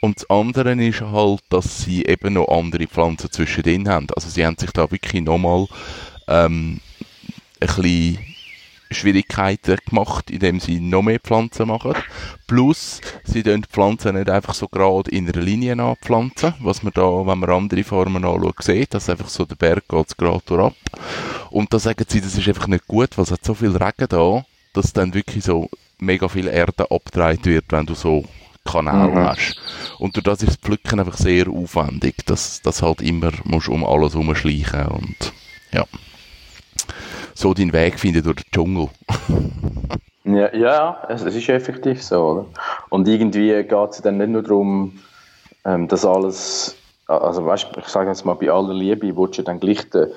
Und 0.00 0.18
das 0.18 0.30
andere 0.30 0.72
ist 0.74 1.00
halt, 1.00 1.40
dass 1.48 1.82
sie 1.82 2.04
eben 2.04 2.34
noch 2.34 2.48
andere 2.48 2.86
Pflanzen 2.86 3.30
zwischendrin 3.30 3.88
haben. 3.88 4.06
Also 4.14 4.28
sie 4.28 4.44
haben 4.44 4.58
sich 4.58 4.70
da 4.70 4.90
wirklich 4.90 5.22
nochmal 5.22 5.66
ähm, 6.28 6.80
ein 7.60 7.66
bisschen 7.66 8.18
Schwierigkeiten 8.90 9.78
gemacht, 9.88 10.30
indem 10.30 10.60
sie 10.60 10.80
noch 10.80 11.02
mehr 11.02 11.18
Pflanzen 11.18 11.68
machen. 11.68 11.94
Plus, 12.46 13.00
sie 13.24 13.42
die 13.42 13.60
Pflanzen 13.68 14.14
nicht 14.14 14.30
einfach 14.30 14.54
so 14.54 14.68
gerade 14.68 15.10
in 15.10 15.28
einer 15.28 15.42
Linie 15.42 15.72
anpflanzen, 15.82 16.54
was 16.60 16.82
man 16.82 16.92
da, 16.94 17.02
wenn 17.02 17.38
man 17.38 17.50
andere 17.50 17.84
Formen 17.84 18.24
anschaut, 18.24 18.62
sieht, 18.62 18.94
dass 18.94 19.10
einfach 19.10 19.28
so 19.28 19.44
der 19.44 19.56
Berg 19.56 19.88
geht 19.88 20.16
gerade 20.16 20.64
ab. 20.64 20.74
Und 21.50 21.72
da 21.72 21.78
sagen 21.78 22.04
sie, 22.08 22.20
das 22.20 22.36
ist 22.36 22.48
einfach 22.48 22.66
nicht 22.66 22.86
gut, 22.86 23.16
weil 23.16 23.24
es 23.24 23.30
hat 23.30 23.44
so 23.44 23.54
viel 23.54 23.76
Regen 23.76 24.08
da, 24.08 24.44
dass 24.72 24.92
dann 24.92 25.14
wirklich 25.14 25.44
so 25.44 25.68
mega 25.98 26.28
viel 26.28 26.48
Erde 26.48 26.90
abgetragen 26.90 27.44
wird, 27.44 27.66
wenn 27.70 27.86
du 27.86 27.94
so 27.94 28.24
Kanal 28.64 29.10
mhm. 29.10 29.18
hast. 29.18 29.56
Und 29.98 30.16
durch 30.16 30.24
das 30.24 30.42
ist 30.42 30.48
das 30.48 30.56
Pflücken 30.56 30.98
einfach 30.98 31.16
sehr 31.16 31.48
aufwendig, 31.48 32.24
dass 32.26 32.62
das 32.62 32.82
halt 32.82 33.02
immer 33.02 33.32
musst 33.44 33.68
um 33.68 33.84
alles 33.84 34.14
herumschleichen 34.14 34.86
und 34.86 35.32
ja. 35.72 35.84
So 37.34 37.52
deinen 37.52 37.72
Weg 37.72 37.98
finden 37.98 38.22
durch 38.22 38.36
den 38.36 38.50
Dschungel. 38.52 38.88
ja, 40.24 40.54
ja, 40.54 41.02
es, 41.08 41.22
ist 41.22 41.48
effektiv 41.48 42.02
so, 42.02 42.24
oder? 42.24 42.46
Und 42.90 43.08
irgendwie 43.08 43.62
geht 43.62 43.90
es 43.90 44.02
dann 44.02 44.18
nicht 44.18 44.30
nur 44.30 44.42
darum, 44.42 44.98
ähm, 45.64 45.88
dass 45.88 46.04
alles, 46.04 46.76
also 47.06 47.44
weißt, 47.44 47.68
ich 47.78 47.88
sage 47.88 48.10
jetzt 48.10 48.24
mal, 48.24 48.34
bei 48.34 48.50
aller 48.50 48.74
Liebe 48.74 49.16
willst 49.16 49.38
du 49.38 49.42
dann 49.42 49.60
gleich 49.60 49.88
den, 49.90 50.08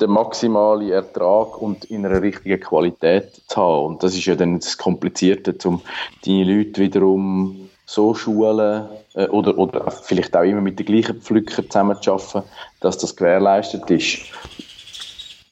den 0.00 0.10
maximalen 0.10 0.90
Ertrag 0.90 1.60
und 1.60 1.84
in 1.86 2.04
einer 2.04 2.22
richtigen 2.22 2.60
Qualität 2.60 3.40
zu 3.46 3.56
haben. 3.56 3.86
Und 3.86 4.02
das 4.02 4.14
ist 4.14 4.26
ja 4.26 4.34
dann 4.34 4.60
das 4.60 4.76
Komplizierte, 4.76 5.56
um 5.68 5.80
deine 6.24 6.44
Leute 6.44 6.80
wiederum 6.80 7.68
so 7.86 8.14
schulen 8.14 8.86
äh, 9.14 9.26
oder, 9.28 9.56
oder 9.56 9.90
vielleicht 9.90 10.36
auch 10.36 10.42
immer 10.42 10.60
mit 10.60 10.78
den 10.78 10.86
gleichen 10.86 11.20
Pflückern 11.20 11.70
zusammen 11.70 12.00
zu 12.02 12.12
arbeiten, 12.12 12.42
dass 12.80 12.98
das 12.98 13.16
gewährleistet 13.16 13.90
ist. 13.90 14.18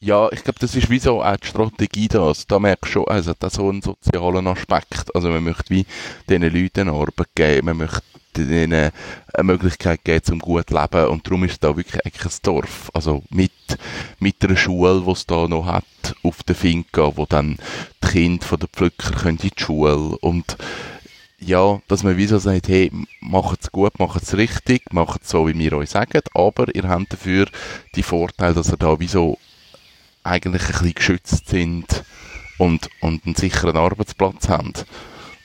Ja, 0.01 0.31
ich 0.31 0.45
glaube, 0.45 0.59
das 0.61 0.75
ist 0.75 0.91
wie 0.91 0.99
so 0.99 1.23
auch 1.23 1.37
die 1.37 1.47
Strategie 1.47 2.09
das. 2.09 2.47
Da 2.47 2.59
merkst 2.59 2.85
du 2.85 2.93
schon, 2.93 3.09
also 3.09 3.33
das 3.39 3.55
so 3.55 3.71
einen 3.71 3.81
sozialen 3.81 4.47
Aspekt. 4.47 5.15
Also 5.15 5.29
man 5.29 5.43
möchte 5.43 5.71
wie 5.71 5.87
diesen 6.29 6.43
Leuten 6.43 6.89
Arbeit 6.91 7.29
geben, 7.35 7.67
man 7.67 7.79
möchte 7.79 8.03
ihnen 8.37 8.73
eine 8.75 8.93
Möglichkeit 9.43 10.05
geben, 10.05 10.23
zum 10.23 10.39
gut 10.39 10.69
zu 10.69 10.75
leben. 10.75 11.09
Und 11.09 11.27
darum 11.27 11.45
ist 11.45 11.65
da 11.65 11.75
wirklich 11.77 12.05
eigentlich 12.05 12.27
ein 12.27 12.39
Dorf. 12.43 12.91
Also 12.93 13.23
mit, 13.31 13.53
mit 14.19 14.45
einer 14.45 14.57
Schule, 14.57 15.03
die 15.05 15.11
es 15.11 15.27
da 15.27 15.49
noch 15.49 15.65
hat, 15.65 15.85
auf 16.23 16.43
der 16.43 16.55
Finca, 16.55 17.17
wo 17.17 17.25
dann 17.25 17.57
die 18.05 18.09
Kinder 18.09 18.57
den 18.59 18.69
Pflücker 18.69 19.13
können 19.13 19.39
in 19.39 19.49
die 19.49 19.61
Schule 19.61 20.19
und 20.21 20.57
ja, 21.39 21.81
dass 21.89 22.03
man 22.03 22.17
wie 22.17 22.27
so 22.27 22.39
sagt, 22.39 22.69
hey, 22.69 22.91
macht 23.21 23.61
es 23.63 23.71
gut, 23.71 23.99
macht 23.99 24.23
es 24.23 24.37
richtig, 24.37 24.93
macht 24.93 25.23
es 25.23 25.29
so, 25.29 25.47
wie 25.47 25.59
wir 25.59 25.75
euch 25.75 25.91
sagen, 25.91 26.23
aber 26.35 26.75
ihr 26.75 26.89
habt 26.89 27.13
dafür 27.13 27.47
die 27.95 28.03
Vorteile, 28.03 28.55
dass 28.55 28.71
ihr 28.71 28.79
da 28.79 28.99
wie 28.99 29.07
so 29.07 29.39
eigentlich 30.27 30.65
ein 30.67 30.73
bisschen 30.73 30.95
geschützt 30.95 31.49
sind 31.49 32.05
und, 32.59 32.89
und 33.01 33.25
einen 33.27 33.35
sicheren 33.35 33.77
Arbeitsplatz 33.77 34.49
haben. 34.49 34.73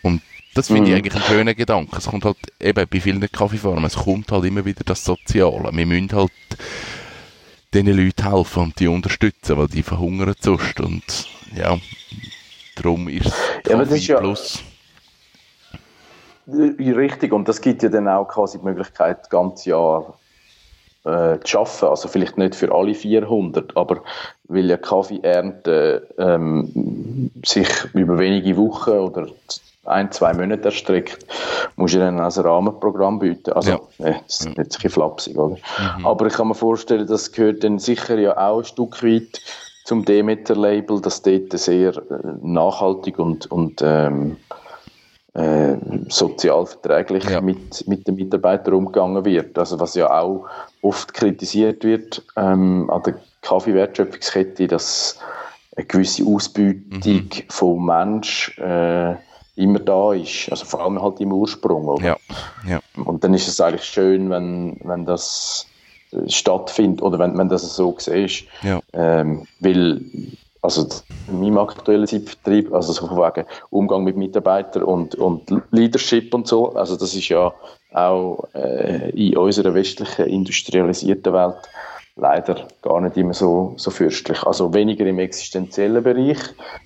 Und 0.01 0.21
das 0.53 0.67
finde 0.67 0.83
ich 0.83 0.89
mhm. 0.89 0.95
eigentlich 0.97 1.15
ein 1.15 1.21
schöner 1.21 1.53
Gedanke. 1.53 1.97
Es 1.97 2.07
kommt 2.07 2.25
halt 2.25 2.37
eben 2.59 2.87
bei 2.89 2.99
vielen 2.99 3.21
Kaffeefarmen, 3.31 3.85
es 3.85 3.95
kommt 3.95 4.31
halt 4.31 4.45
immer 4.45 4.65
wieder 4.65 4.83
das 4.83 5.05
Soziale. 5.05 5.69
Wir 5.71 5.85
müssen 5.85 6.11
halt 6.13 6.31
diesen 7.73 7.87
Leuten 7.87 8.29
helfen 8.29 8.63
und 8.63 8.79
die 8.79 8.87
unterstützen, 8.87 9.57
weil 9.57 9.67
die 9.67 9.83
verhungern 9.83 10.33
sonst. 10.39 10.79
Und 10.79 11.03
ja, 11.55 11.77
darum 12.75 13.07
ist 13.07 13.27
es 13.27 13.63
Kaffee 13.63 13.95
ja, 13.95 14.19
Plus. 14.19 14.63
Richtig, 16.47 17.31
und 17.31 17.47
das 17.47 17.61
gibt 17.61 17.83
ja 17.83 17.89
dann 17.89 18.07
auch 18.09 18.27
quasi 18.27 18.57
die 18.57 18.65
Möglichkeit, 18.65 19.21
das 19.21 19.29
ganze 19.29 19.69
Jahr 19.69 20.17
äh, 21.05 21.39
zu 21.43 21.59
arbeiten. 21.59 21.85
Also 21.85 22.07
vielleicht 22.09 22.37
nicht 22.37 22.55
für 22.55 22.73
alle 22.73 22.93
400, 22.93 23.77
aber 23.77 24.03
weil 24.51 24.69
ja 24.69 24.77
Kaffeeernte 24.77 26.07
ähm, 26.17 27.31
sich 27.45 27.67
über 27.93 28.19
wenige 28.19 28.57
Wochen 28.57 28.91
oder 28.91 29.27
ein, 29.85 30.11
zwei 30.11 30.33
Monate 30.33 30.65
erstreckt, 30.65 31.25
muss 31.75 31.93
ich 31.93 31.99
dann 31.99 32.19
als 32.19 32.43
Rahmenprogramm 32.43 33.19
bieten. 33.19 33.53
Also, 33.53 33.71
ja. 33.97 34.05
äh, 34.05 34.13
das 34.27 34.41
ist 34.41 34.45
jetzt 34.45 34.57
ein 34.57 34.63
bisschen 34.63 34.89
flapsig, 34.89 35.37
oder? 35.37 35.55
Mhm. 35.97 36.05
Aber 36.05 36.27
ich 36.27 36.33
kann 36.33 36.49
mir 36.49 36.55
vorstellen, 36.55 37.07
das 37.07 37.31
gehört 37.31 37.63
dann 37.63 37.79
sicher 37.79 38.17
ja 38.19 38.37
auch 38.37 38.59
ein 38.59 38.65
Stück 38.65 39.03
weit 39.03 39.41
zum 39.85 40.05
Demeter-Label, 40.05 41.01
dass 41.01 41.21
dort 41.23 41.57
sehr 41.57 41.97
äh, 41.97 42.01
nachhaltig 42.41 43.17
und, 43.17 43.49
und 43.49 43.81
ähm, 43.81 44.37
äh, 45.33 45.77
sozial 46.09 46.65
verträglich 46.65 47.23
ja. 47.29 47.41
mit, 47.41 47.87
mit 47.87 48.07
den 48.07 48.15
Mitarbeitern 48.15 48.73
umgegangen 48.75 49.25
wird. 49.25 49.57
Also 49.57 49.79
was 49.79 49.95
ja 49.95 50.11
auch 50.11 50.45
oft 50.81 51.13
kritisiert 51.13 51.83
wird 51.83 52.23
ähm, 52.35 52.89
an 52.89 53.01
der 53.03 53.15
Kaffeewertschöpfungskette, 53.41 54.67
dass 54.67 55.19
eine 55.75 55.85
gewisse 55.85 56.25
Ausbeutung 56.25 57.01
mhm. 57.03 57.29
vom 57.49 57.85
Mensch 57.85 58.57
äh, 58.57 59.15
immer 59.55 59.79
da 59.79 60.13
ist. 60.13 60.49
Also 60.51 60.65
vor 60.65 60.81
allem 60.81 61.01
halt 61.01 61.19
im 61.19 61.31
Ursprung. 61.31 61.87
Oder? 61.87 62.03
Ja, 62.05 62.17
ja. 62.67 62.79
Und 63.05 63.23
dann 63.23 63.33
ist 63.33 63.47
es 63.47 63.59
eigentlich 63.59 63.83
schön, 63.83 64.29
wenn, 64.29 64.79
wenn 64.83 65.05
das 65.05 65.67
äh, 66.11 66.29
stattfindet 66.29 67.01
oder 67.01 67.19
wenn, 67.19 67.37
wenn 67.37 67.49
das 67.49 67.75
so 67.75 67.95
siehst. 67.97 68.45
Ja. 68.63 68.81
Ähm, 68.93 69.45
weil 69.59 70.01
also 70.61 70.87
in 71.27 71.39
meinem 71.39 71.57
aktuellen 71.57 72.05
Zeitvertrieb, 72.05 72.71
also 72.71 72.93
so 72.93 73.09
wegen 73.09 73.47
Umgang 73.71 74.03
mit 74.03 74.15
Mitarbeitern 74.15 74.83
und, 74.83 75.15
und 75.15 75.49
Leadership 75.71 76.33
und 76.33 76.47
so, 76.47 76.75
also 76.75 76.95
das 76.95 77.15
ist 77.15 77.29
ja 77.29 77.51
auch 77.93 78.47
äh, 78.53 79.09
in 79.09 79.35
unserer 79.37 79.73
westlichen 79.73 80.25
industrialisierten 80.27 81.33
Welt 81.33 81.57
leider 82.15 82.67
gar 82.81 83.01
nicht 83.01 83.17
immer 83.17 83.33
so, 83.33 83.73
so 83.77 83.91
fürstlich. 83.91 84.43
Also 84.43 84.73
weniger 84.73 85.05
im 85.05 85.19
existenziellen 85.19 86.03
Bereich, 86.03 86.39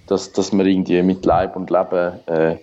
dass, 0.07 0.31
dass 0.31 0.51
man 0.51 0.65
irgendwie 0.65 1.01
mit 1.01 1.25
Leib 1.25 1.55
und 1.55 1.69
Leben 1.69 2.19
äh, 2.27 2.57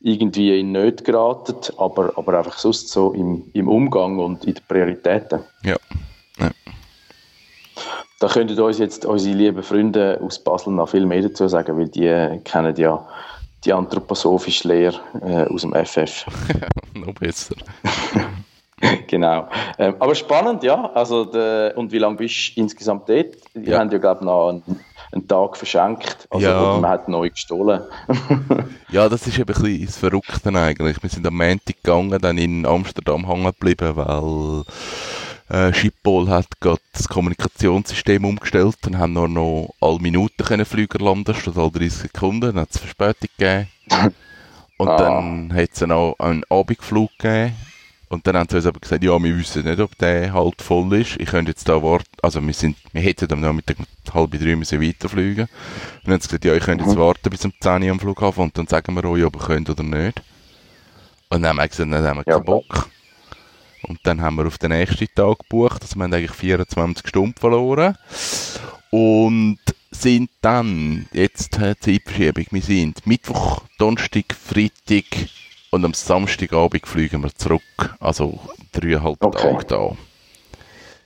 irgendwie 0.00 0.60
in 0.60 0.72
Nöte 0.72 1.02
geraten, 1.02 1.56
aber, 1.78 2.12
aber 2.16 2.38
einfach 2.38 2.58
sonst 2.58 2.90
so 2.90 3.12
im, 3.12 3.44
im 3.54 3.68
Umgang 3.68 4.18
und 4.18 4.44
in 4.44 4.54
den 4.54 4.62
Prioritäten. 4.68 5.40
Ja. 5.62 5.76
ja. 6.38 6.50
Da 8.20 8.28
könnten 8.28 8.60
uns 8.60 8.78
jetzt 8.78 9.06
unsere 9.06 9.34
lieben 9.34 9.62
Freunde 9.62 10.20
aus 10.22 10.38
Basel 10.38 10.74
noch 10.74 10.90
viel 10.90 11.06
mehr 11.06 11.22
dazu 11.22 11.48
sagen, 11.48 11.78
weil 11.78 11.88
die 11.88 12.40
kennen 12.44 12.76
ja 12.76 13.06
die 13.64 13.72
anthroposophische 13.72 14.68
Lehre 14.68 15.00
äh, 15.22 15.46
aus 15.52 15.62
dem 15.62 15.72
FF. 15.72 16.26
noch 16.94 17.14
besser. 17.14 17.56
genau. 19.06 19.48
Ähm, 19.78 19.94
aber 19.98 20.14
spannend, 20.14 20.62
ja. 20.62 20.90
Also, 20.94 21.24
de, 21.24 21.74
und 21.74 21.92
wie 21.92 21.98
lange 21.98 22.16
bist 22.16 22.56
du 22.56 22.60
insgesamt 22.60 23.08
dort? 23.08 23.36
Wir 23.54 23.72
Ja. 23.74 23.78
haben 23.80 23.90
ja, 23.90 23.98
glaube 23.98 24.20
ich, 24.20 24.26
noch 24.26 24.48
einen, 24.48 24.62
einen 25.12 25.28
Tag 25.28 25.56
verschenkt. 25.56 26.26
Also, 26.30 26.46
Ja. 26.46 26.78
man 26.80 26.90
hat 26.90 27.08
neu 27.08 27.30
gestohlen. 27.30 27.82
Ja, 28.90 29.08
das 29.08 29.26
ist 29.26 29.38
eben 29.38 29.52
ein 29.54 29.62
bisschen 29.62 29.86
das 29.86 29.96
Verrückte 29.96 30.50
eigentlich. 30.54 31.02
Wir 31.02 31.10
sind 31.10 31.26
am 31.26 31.36
Montag 31.36 31.82
gegangen, 31.82 32.18
dann 32.20 32.38
in 32.38 32.64
Amsterdam 32.64 33.26
hängen 33.26 33.46
geblieben, 33.46 33.96
weil 33.96 34.62
äh, 35.48 35.72
Schiphol 35.74 36.28
hat 36.28 36.46
gerade 36.60 36.80
das 36.92 37.08
Kommunikationssystem 37.08 38.24
umgestellt 38.24 38.76
und 38.86 38.98
haben 38.98 39.12
nur 39.14 39.28
noch 39.28 39.74
alle 39.80 39.98
Minuten 39.98 40.44
können 40.44 40.64
Flüger 40.64 40.98
landen 41.04 41.34
statt 41.34 41.56
alle 41.56 41.70
30 41.72 41.92
Sekunden. 41.92 42.52
Dann 42.54 42.60
hat 42.60 42.68
es 42.70 42.78
Verspätung 42.78 43.28
gegeben. 43.36 43.68
Und 44.76 44.88
Ah. 44.88 44.96
dann 44.96 45.52
hat 45.54 45.70
es 45.72 45.80
noch 45.82 46.16
einen 46.18 46.42
Abendflug 46.50 47.10
gegeben. 47.18 47.54
Und 48.14 48.26
dann 48.26 48.36
haben 48.36 48.48
sie 48.48 48.56
uns 48.56 48.66
aber 48.66 48.78
gesagt, 48.80 49.02
ja, 49.02 49.20
wir 49.22 49.36
wissen 49.38 49.64
nicht, 49.64 49.80
ob 49.80 49.98
der 49.98 50.32
halt 50.32 50.62
voll 50.62 50.94
ist. 51.00 51.16
Ich 51.20 51.26
könnte 51.28 51.50
jetzt 51.50 51.68
da 51.68 51.82
warten. 51.82 52.06
Also 52.22 52.40
wir 52.46 52.54
sind, 52.54 52.76
wir 52.92 53.02
hätten 53.02 53.32
am 53.32 53.40
Nachmittag 53.40 53.76
um 53.80 53.86
halb 54.14 54.30
drei 54.30 54.54
müssen 54.54 54.80
weiterfliegen. 54.80 55.44
Und 55.46 55.50
dann 56.04 56.12
haben 56.14 56.20
sie 56.20 56.28
gesagt, 56.28 56.44
ja, 56.44 56.54
ich 56.54 56.62
könnte 56.62 56.84
jetzt 56.84 56.96
warten 56.96 57.28
bis 57.30 57.44
um 57.44 57.52
10 57.60 57.82
Uhr 57.82 57.90
am 57.90 57.98
Flughafen 58.00 58.44
und 58.44 58.56
dann 58.56 58.66
sagen 58.68 58.94
wir 58.94 59.04
euch, 59.04 59.24
ob 59.24 59.34
ihr 59.36 59.42
könnt 59.46 59.68
oder 59.68 59.82
nicht. 59.82 60.22
Und 61.28 61.42
dann 61.42 61.48
haben 61.50 61.56
wir 61.56 61.68
gesagt, 61.68 61.92
dann 61.92 62.06
haben 62.06 62.18
wir 62.18 62.24
Ja. 62.26 62.34
keinen 62.34 62.44
Bock. 62.44 62.88
Und 63.82 63.98
dann 64.04 64.22
haben 64.22 64.36
wir 64.36 64.46
auf 64.46 64.58
den 64.58 64.70
nächsten 64.70 65.08
Tag 65.14 65.40
gebucht. 65.40 65.82
Also 65.82 65.96
wir 65.96 66.04
haben 66.04 66.14
eigentlich 66.14 66.30
24 66.30 67.08
Stunden 67.08 67.34
verloren. 67.38 67.96
Und 68.90 69.58
sind 69.90 70.30
dann, 70.40 71.06
jetzt 71.12 71.58
äh, 71.58 71.74
Zeitverschiebung, 71.78 72.46
wir 72.50 72.62
sind 72.62 73.06
Mittwoch, 73.06 73.62
Donnerstag, 73.78 74.24
Freitag 74.34 75.04
und 75.74 75.84
am 75.84 75.92
Samstagabend 75.94 76.86
fliegen 76.86 77.22
wir 77.22 77.34
zurück. 77.34 77.60
Also 78.00 78.38
dreieinhalb 78.72 79.22
Okay. 79.22 79.52
Tage 79.52 79.64
da. 79.66 79.90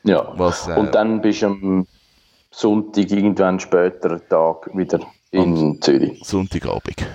ja. 0.04 0.32
Was, 0.36 0.68
äh, 0.68 0.74
Und 0.74 0.94
dann 0.94 1.20
bist 1.20 1.42
du 1.42 1.46
am 1.46 1.86
Sonntag, 2.50 3.10
irgendwann 3.10 3.58
später 3.60 4.20
Tag, 4.28 4.70
wieder 4.74 5.00
in 5.30 5.80
Zürich. 5.80 6.20
Sonntagabend. 6.24 7.06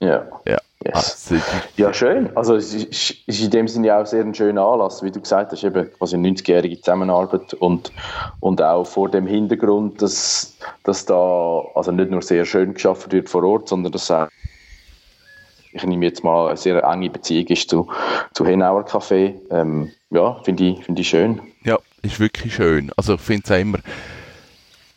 Ja. 0.00 0.26
Ja. 0.46 0.58
Yes. 0.84 1.06
Es 1.14 1.30
ist- 1.32 1.44
Ja, 1.76 1.92
schön. 1.92 2.30
Also 2.36 2.54
es 2.54 2.72
ist, 2.72 3.10
in 3.26 3.50
dem 3.50 3.66
Sinne 3.66 3.96
auch 3.96 4.06
sehr 4.06 4.22
ein 4.22 4.32
schöner 4.32 4.62
Anlass, 4.64 5.02
wie 5.02 5.10
du 5.10 5.20
gesagt 5.20 5.50
hast, 5.50 5.64
eben 5.64 5.90
quasi 5.92 6.14
eine 6.14 6.28
90-jährige 6.28 6.76
Zusammenarbeit 6.80 7.52
und, 7.54 7.90
und 8.38 8.62
auch 8.62 8.84
vor 8.84 9.08
dem 9.10 9.26
Hintergrund, 9.26 10.00
dass, 10.00 10.56
dass 10.84 11.04
da 11.04 11.62
also 11.74 11.90
nicht 11.90 12.12
nur 12.12 12.22
sehr 12.22 12.44
schön 12.44 12.74
geschafft 12.74 13.10
wird 13.10 13.28
vor 13.28 13.42
Ort, 13.42 13.68
sondern 13.68 13.90
dass 13.90 14.08
auch, 14.12 14.28
ich 15.72 15.84
nehme 15.84 16.04
jetzt 16.06 16.24
mal 16.24 16.48
eine 16.48 16.56
sehr 16.56 16.82
enge 16.84 17.10
Beziehung 17.10 17.46
ist 17.48 17.68
zu, 17.70 17.88
zu 18.32 18.46
Henauer 18.46 18.84
Café. 18.86 19.34
Ähm, 19.50 19.90
ja, 20.10 20.34
finde 20.42 20.64
ich, 20.64 20.84
finde 20.84 21.02
ich 21.02 21.08
schön. 21.08 21.40
Ja, 21.64 21.78
ist 22.02 22.18
wirklich 22.20 22.54
schön. 22.54 22.90
Also 22.96 23.14
ich 23.14 23.20
finde 23.20 23.42
es 23.52 23.60
immer 23.60 23.78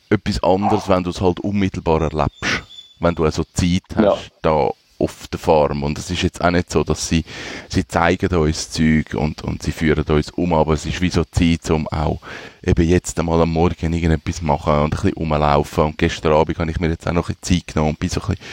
etwas 0.09 0.43
anderes, 0.43 0.87
wenn 0.89 1.03
du 1.03 1.09
es 1.09 1.21
halt 1.21 1.39
unmittelbar 1.39 2.01
erlebst. 2.01 2.63
Wenn 2.99 3.15
du 3.15 3.23
also 3.25 3.43
Zeit 3.53 3.81
hast, 3.95 4.03
Ja. 4.03 4.17
da 4.41 4.69
auf 5.01 5.27
der 5.27 5.39
Farm. 5.39 5.83
Und 5.83 5.97
es 5.97 6.09
ist 6.11 6.21
jetzt 6.21 6.41
auch 6.43 6.51
nicht 6.51 6.71
so, 6.71 6.83
dass 6.83 7.07
sie, 7.07 7.23
sie 7.69 7.87
zeigen 7.87 8.33
uns 8.35 8.69
Zeug 8.69 9.13
und, 9.15 9.41
und 9.43 9.63
sie 9.63 9.71
führen 9.71 10.05
uns 10.05 10.29
um, 10.31 10.53
aber 10.53 10.73
es 10.73 10.85
ist 10.85 11.01
wie 11.01 11.09
so 11.09 11.23
Zeit, 11.25 11.69
um 11.71 11.87
auch 11.87 12.19
eben 12.63 12.87
jetzt 12.87 13.19
einmal 13.19 13.41
am 13.41 13.51
Morgen 13.51 13.93
irgendetwas 13.93 14.41
machen 14.41 14.73
und 14.75 14.83
ein 14.83 14.89
bisschen 14.89 15.13
rumlaufen. 15.13 15.85
Und 15.85 15.97
gestern 15.97 16.33
Abend 16.33 16.57
habe 16.59 16.69
ich 16.69 16.79
mir 16.79 16.89
jetzt 16.89 17.07
auch 17.07 17.13
noch 17.13 17.29
ein 17.29 17.35
bisschen 17.41 17.61
Zeit 17.61 17.73
genommen 17.73 17.89
und 17.91 17.99
bin 17.99 18.09
so 18.09 18.21
ein 18.21 18.27
bisschen 18.27 18.45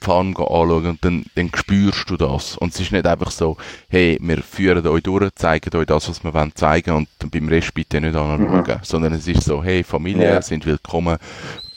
die 0.00 0.04
Farm 0.04 0.28
anschauen 0.36 0.86
und 0.86 1.04
dann, 1.04 1.24
dann 1.36 1.50
spürst 1.54 2.10
du 2.10 2.16
das. 2.16 2.56
Und 2.56 2.74
es 2.74 2.80
ist 2.80 2.90
nicht 2.92 3.06
einfach 3.06 3.30
so, 3.30 3.56
hey, 3.88 4.18
wir 4.20 4.42
führen 4.42 4.84
euch 4.86 5.02
durch, 5.04 5.32
zeigen 5.36 5.76
euch 5.76 5.86
das, 5.86 6.08
was 6.08 6.24
wir 6.24 6.34
wollen 6.34 6.52
zeigen 6.56 6.90
und 6.92 7.08
dann 7.20 7.30
beim 7.30 7.48
Rest 7.48 7.72
bitte 7.74 8.00
nicht 8.00 8.16
anschauen. 8.16 8.80
Sondern 8.82 9.12
es 9.12 9.28
ist 9.28 9.44
so, 9.44 9.62
hey, 9.62 9.84
Familie 9.84 10.24
Ja. 10.34 10.42
sind 10.42 10.66
willkommen, 10.66 11.18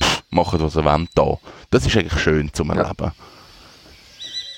pff, 0.01 0.23
machen 0.31 0.59
was 0.61 0.75
ihr 0.75 0.83
wollt 0.85 1.09
da. 1.13 1.37
Das 1.69 1.85
ist 1.85 1.95
eigentlich 1.95 2.19
schön 2.19 2.51
zum 2.51 2.71
Erleben. 2.71 3.11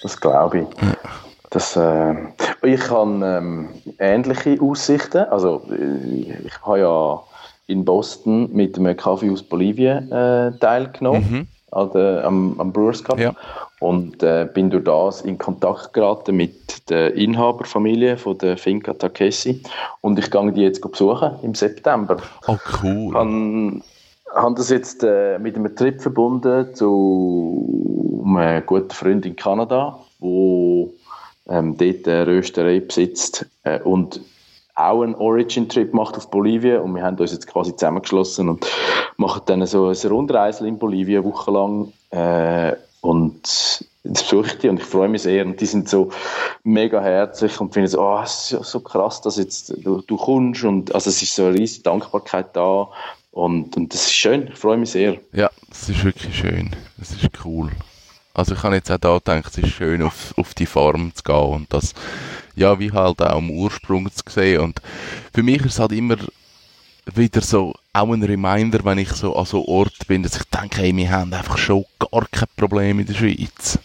Das 0.08 0.22
glaube 0.22 0.60
ich. 0.60 0.68
Das, 1.50 1.76
äh, 1.76 2.16
ich 2.64 2.90
habe 2.90 3.26
ähm, 3.26 3.68
ähnliche 4.00 4.58
Aussichten. 4.62 5.26
Also, 5.26 5.64
äh, 5.70 6.38
ich 6.46 6.62
habe 6.62 6.80
ja 6.80 7.24
in 7.68 7.84
Boston 7.84 8.50
mit 8.54 8.78
einem 8.78 8.96
Kaffee 8.96 9.30
aus 9.30 9.44
Bolivien 9.44 10.10
äh, 10.10 10.58
teilgenommen, 10.60 11.50
an 11.72 11.92
der, 11.92 12.24
am, 12.24 12.58
am 12.58 12.72
Brewers 12.72 13.04
Cup. 13.04 13.20
Ja. 13.20 13.34
Und 13.82 14.24
äh, 14.24 14.48
bin 14.54 14.70
durch 14.70 14.86
das 14.86 15.22
in 15.24 15.38
Kontakt 15.38 15.92
geraten 15.92 16.38
mit 16.38 16.90
der 16.90 17.14
Inhaberfamilie 17.14 18.16
von 18.16 18.38
der 18.38 18.58
Finca 18.58 18.94
Takeshi. 18.94 19.62
Und 20.00 20.18
ich 20.18 20.32
gehe 20.32 20.52
die 20.54 20.62
jetzt 20.62 20.82
besuchen 20.82 21.32
im 21.42 21.54
September. 21.54 22.16
Oh, 22.48 22.56
cool. 22.82 23.14
Han, 23.14 23.84
han 24.36 24.56
das 24.56 24.70
jetzt 24.70 25.04
äh, 25.04 25.40
mit 25.40 25.56
einem 25.56 25.76
Trip 25.76 26.02
verbunden 26.02 26.74
zu 26.76 28.24
einem 28.26 28.66
guten 28.66 28.92
Freund 28.92 29.26
in 29.26 29.36
Kanada, 29.36 30.00
wo 30.20 30.94
ähm, 31.48 31.78
dort 31.78 32.08
eine 32.08 32.28
Rösterei 32.28 32.80
besitzt 32.80 33.46
äh, 33.64 33.80
und 33.80 34.22
auch 34.76 35.02
einen 35.02 35.16
Origin-Trip 35.16 35.94
macht 35.94 36.18
auf 36.18 36.30
Bolivien 36.30 36.82
und 36.82 36.94
wir 36.94 37.04
haben 37.04 37.18
uns 37.18 37.32
jetzt 37.32 37.48
quasi 37.48 37.76
zusammengeschlossen 37.76 38.48
und 38.48 38.68
machen 39.18 39.42
dann 39.48 39.66
so 39.66 39.88
ein 39.88 39.96
Rundreisel 39.96 40.68
in 40.68 40.78
Bolivien 40.78 41.24
eine 41.24 41.34
Woche 41.34 41.52
lang 41.52 41.94
äh, 42.12 42.76
und 43.02 43.86
das 44.04 44.24
besuche 44.24 44.48
ich 44.48 44.58
die 44.60 44.70
und 44.70 44.80
ich 44.80 44.86
freue 44.86 45.10
mich 45.10 45.24
sehr. 45.24 45.46
Und 45.46 45.60
die 45.60 45.66
sind 45.66 45.90
so 45.90 46.10
mega 46.64 47.02
herzlich 47.02 47.60
und 47.60 47.74
finden 47.74 47.90
so, 47.90 48.02
oh, 48.02 48.22
es 48.24 48.52
ist 48.52 48.64
so 48.64 48.80
krass, 48.80 49.22
dass 49.22 49.38
jetzt 49.38 49.74
du, 49.84 50.02
du 50.02 50.18
kommst 50.18 50.64
und 50.64 50.94
also 50.94 51.10
es 51.10 51.22
ist 51.22 51.36
so 51.36 51.46
eine 51.46 51.58
riesige 51.58 51.84
Dankbarkeit 51.84 52.56
da 52.56 52.88
und, 53.38 53.78
und 53.78 53.94
das 53.94 54.06
ist 54.06 54.14
schön, 54.16 54.48
ich 54.48 54.58
freue 54.58 54.78
mich 54.78 54.92
sehr. 54.92 55.18
Ja, 55.32 55.50
es 55.72 55.90
ist 55.90 56.04
wirklich 56.04 56.36
schön. 56.38 56.76
Es 57.00 57.12
ist 57.12 57.30
cool. 57.46 57.72
Also 58.34 58.54
ich 58.56 58.64
habe 58.64 58.76
jetzt 58.76 58.92
auch 58.92 58.98
da 58.98 59.18
gedacht, 59.18 59.46
es 59.58 59.58
ist 59.64 59.74
schön, 59.74 60.02
auf, 60.02 60.34
auf 60.38 60.54
die 60.54 60.66
Farm 60.66 61.12
zu 61.16 61.24
gehen 61.24 61.36
und 61.54 61.74
das, 61.74 61.94
ja, 62.56 62.78
wie 62.80 62.92
halt 62.92 63.22
auch 63.22 63.38
am 63.38 63.50
Ursprung 63.50 64.10
zu 64.12 64.24
sehen. 64.28 64.62
Und 64.62 64.82
für 65.34 65.44
mich 65.44 65.60
ist 65.62 65.74
es 65.74 65.80
halt 65.80 65.92
immer 65.92 66.18
wieder 67.14 67.42
so, 67.42 67.74
auch 67.94 68.12
ein 68.12 68.24
Reminder, 68.24 68.84
wenn 68.84 68.98
ich 68.98 69.10
so 69.10 69.36
an 69.36 69.46
so 69.46 69.68
Ort 69.68 70.08
bin, 70.08 70.24
dass 70.24 70.36
ich 70.38 70.44
denke, 70.46 70.82
hey, 70.82 70.96
wir 70.96 71.10
haben 71.10 71.34
einfach 71.34 71.58
schon 71.58 71.86
gar 72.00 72.28
kein 72.32 72.48
Problem 72.56 73.00
in 73.00 73.06
der 73.06 73.14
Schweiz. 73.14 73.80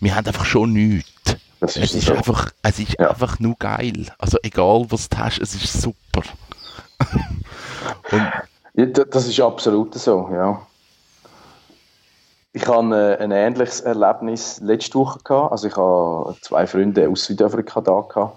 Wir 0.00 0.14
haben 0.14 0.26
einfach 0.26 0.44
schon 0.44 0.72
nichts. 0.72 1.36
Das 1.60 1.76
Es 1.76 1.94
ist 1.94 2.06
so. 2.08 2.14
einfach, 2.14 2.50
es 2.62 2.78
ist 2.78 2.96
Ja. 2.98 3.10
einfach 3.10 3.38
nur 3.40 3.56
geil. 3.58 4.06
Also 4.18 4.36
egal, 4.42 4.86
was 4.90 5.08
du 5.08 5.16
hast, 5.18 5.38
es 5.38 5.54
ist 5.54 5.80
super. 5.80 6.22
und 8.12 8.32
Ja, 8.76 8.86
das 8.86 9.28
ist 9.28 9.40
absolut 9.40 9.94
so, 9.94 10.28
ja. 10.32 10.60
Ich 12.52 12.66
hatte 12.66 13.18
äh, 13.18 13.22
ein 13.22 13.30
ähnliches 13.30 13.80
Erlebnis 13.80 14.60
letzte 14.60 14.98
Woche. 14.98 15.50
Also 15.50 15.68
ich 15.68 15.76
hatte 15.76 16.40
zwei 16.40 16.66
Freunde 16.66 17.08
aus 17.08 17.24
Südafrika 17.24 17.80
da. 17.80 18.32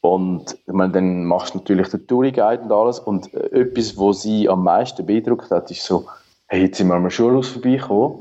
Und 0.00 0.56
meine, 0.66 0.92
dann 0.92 1.24
machst 1.24 1.54
du 1.54 1.58
natürlich 1.58 1.88
den 1.88 2.06
Touriguide 2.06 2.62
und 2.62 2.72
alles. 2.72 3.00
Und 3.00 3.34
äh, 3.34 3.60
etwas, 3.60 3.96
was 3.96 4.22
sie 4.22 4.48
am 4.48 4.64
meisten 4.64 5.04
beeindruckt 5.04 5.50
hat, 5.50 5.70
ist 5.70 5.84
so, 5.84 6.06
hey, 6.46 6.62
jetzt 6.62 6.78
sind 6.78 6.88
wir 6.88 6.94
am 6.94 7.10
Schulhaus 7.10 7.48
vorbeigekommen. 7.48 8.18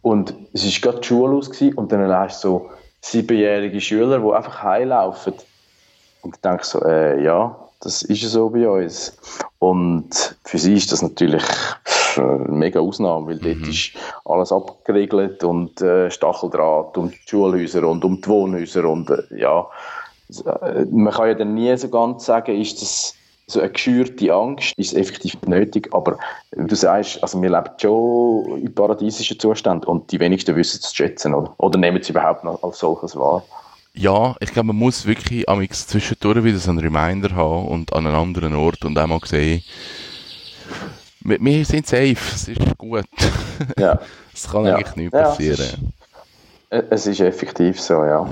Und 0.00 0.34
es 0.54 0.64
war 0.64 0.92
gerade 0.92 1.04
Schulhaus 1.04 1.50
gewesen, 1.50 1.74
und 1.74 1.92
dann 1.92 2.10
hast 2.10 2.44
du 2.44 2.48
so 2.48 2.70
siebenjährige 3.00 3.80
Schüler, 3.80 4.18
die 4.18 4.32
einfach 4.32 4.62
heimlaufen. 4.62 5.34
Und 6.22 6.36
ich 6.36 6.40
denke 6.40 6.64
so, 6.64 6.82
äh, 6.82 7.22
ja, 7.22 7.67
das 7.80 8.02
ist 8.02 8.22
ja 8.22 8.28
so 8.28 8.50
bei 8.50 8.68
uns. 8.68 9.16
Und 9.58 10.36
für 10.44 10.58
sie 10.58 10.74
ist 10.74 10.92
das 10.92 11.02
natürlich 11.02 11.44
ist 12.18 12.18
eine 12.18 12.44
mega 12.48 12.80
Ausnahme, 12.80 13.28
weil 13.28 13.38
dort 13.38 13.68
ist 13.68 13.92
alles 14.24 14.52
abgeregelt 14.52 15.44
und 15.44 15.80
äh, 15.80 16.10
Stacheldraht 16.10 16.96
und 16.96 17.12
die 17.12 17.28
Schulhäuser 17.28 17.86
und 17.86 18.04
um 18.04 18.20
die 18.20 18.28
Wohnhäuser 18.28 18.84
und 18.88 19.10
äh, 19.10 19.22
ja, 19.36 19.66
äh, 20.62 20.84
man 20.90 21.12
kann 21.12 21.28
ja 21.28 21.34
dann 21.34 21.54
nie 21.54 21.76
so 21.76 21.88
ganz 21.88 22.24
sagen, 22.24 22.60
ist 22.60 22.82
das 22.82 23.14
so 23.46 23.60
eine 23.60 23.70
geschürte 23.70 24.32
Angst, 24.32 24.74
ist 24.76 24.94
effektiv 24.94 25.34
nötig, 25.46 25.88
aber 25.92 26.18
du 26.52 26.74
sagst, 26.74 27.22
also 27.22 27.40
wir 27.40 27.48
leben 27.48 27.70
schon 27.78 28.58
in 28.58 28.74
paradiesischen 28.74 29.40
Zuständen 29.40 29.88
und 29.88 30.12
die 30.12 30.20
wenigsten 30.20 30.54
wissen 30.54 30.80
es 30.82 30.90
zu 30.90 30.94
schätzen, 30.94 31.34
oder? 31.34 31.54
Oder 31.56 31.78
nehmen 31.78 31.98
es 31.98 32.10
überhaupt 32.10 32.44
noch 32.44 32.62
als 32.62 32.78
solches 32.78 33.16
wahr? 33.16 33.42
Ja, 33.94 34.36
ich 34.40 34.52
glaube, 34.52 34.68
man 34.68 34.76
muss 34.76 35.06
wirklich 35.06 35.48
am 35.48 35.68
zwischendurch 35.70 36.44
wieder 36.44 36.58
so 36.58 36.70
einen 36.70 36.78
Reminder 36.80 37.34
haben 37.34 37.66
und 37.66 37.92
an 37.92 38.06
einem 38.06 38.16
anderen 38.16 38.54
Ort 38.54 38.84
und 38.84 38.96
einmal 38.96 39.20
sehen, 39.24 39.62
wir, 41.20 41.38
wir 41.40 41.64
sind 41.64 41.86
safe, 41.86 42.16
es 42.34 42.48
ist 42.48 42.78
gut. 42.78 43.04
Ja. 43.78 43.98
Es 44.34 44.48
kann 44.48 44.66
Ja. 44.66 44.76
eigentlich 44.76 44.94
nichts 44.94 45.14
Ja, 45.14 45.20
es 45.22 45.28
passieren. 45.36 45.92
Äh, 46.70 46.82
Es 46.90 47.06
ist 47.08 47.18
effektiv 47.20 47.80
so, 47.80 48.04
ja. 48.04 48.30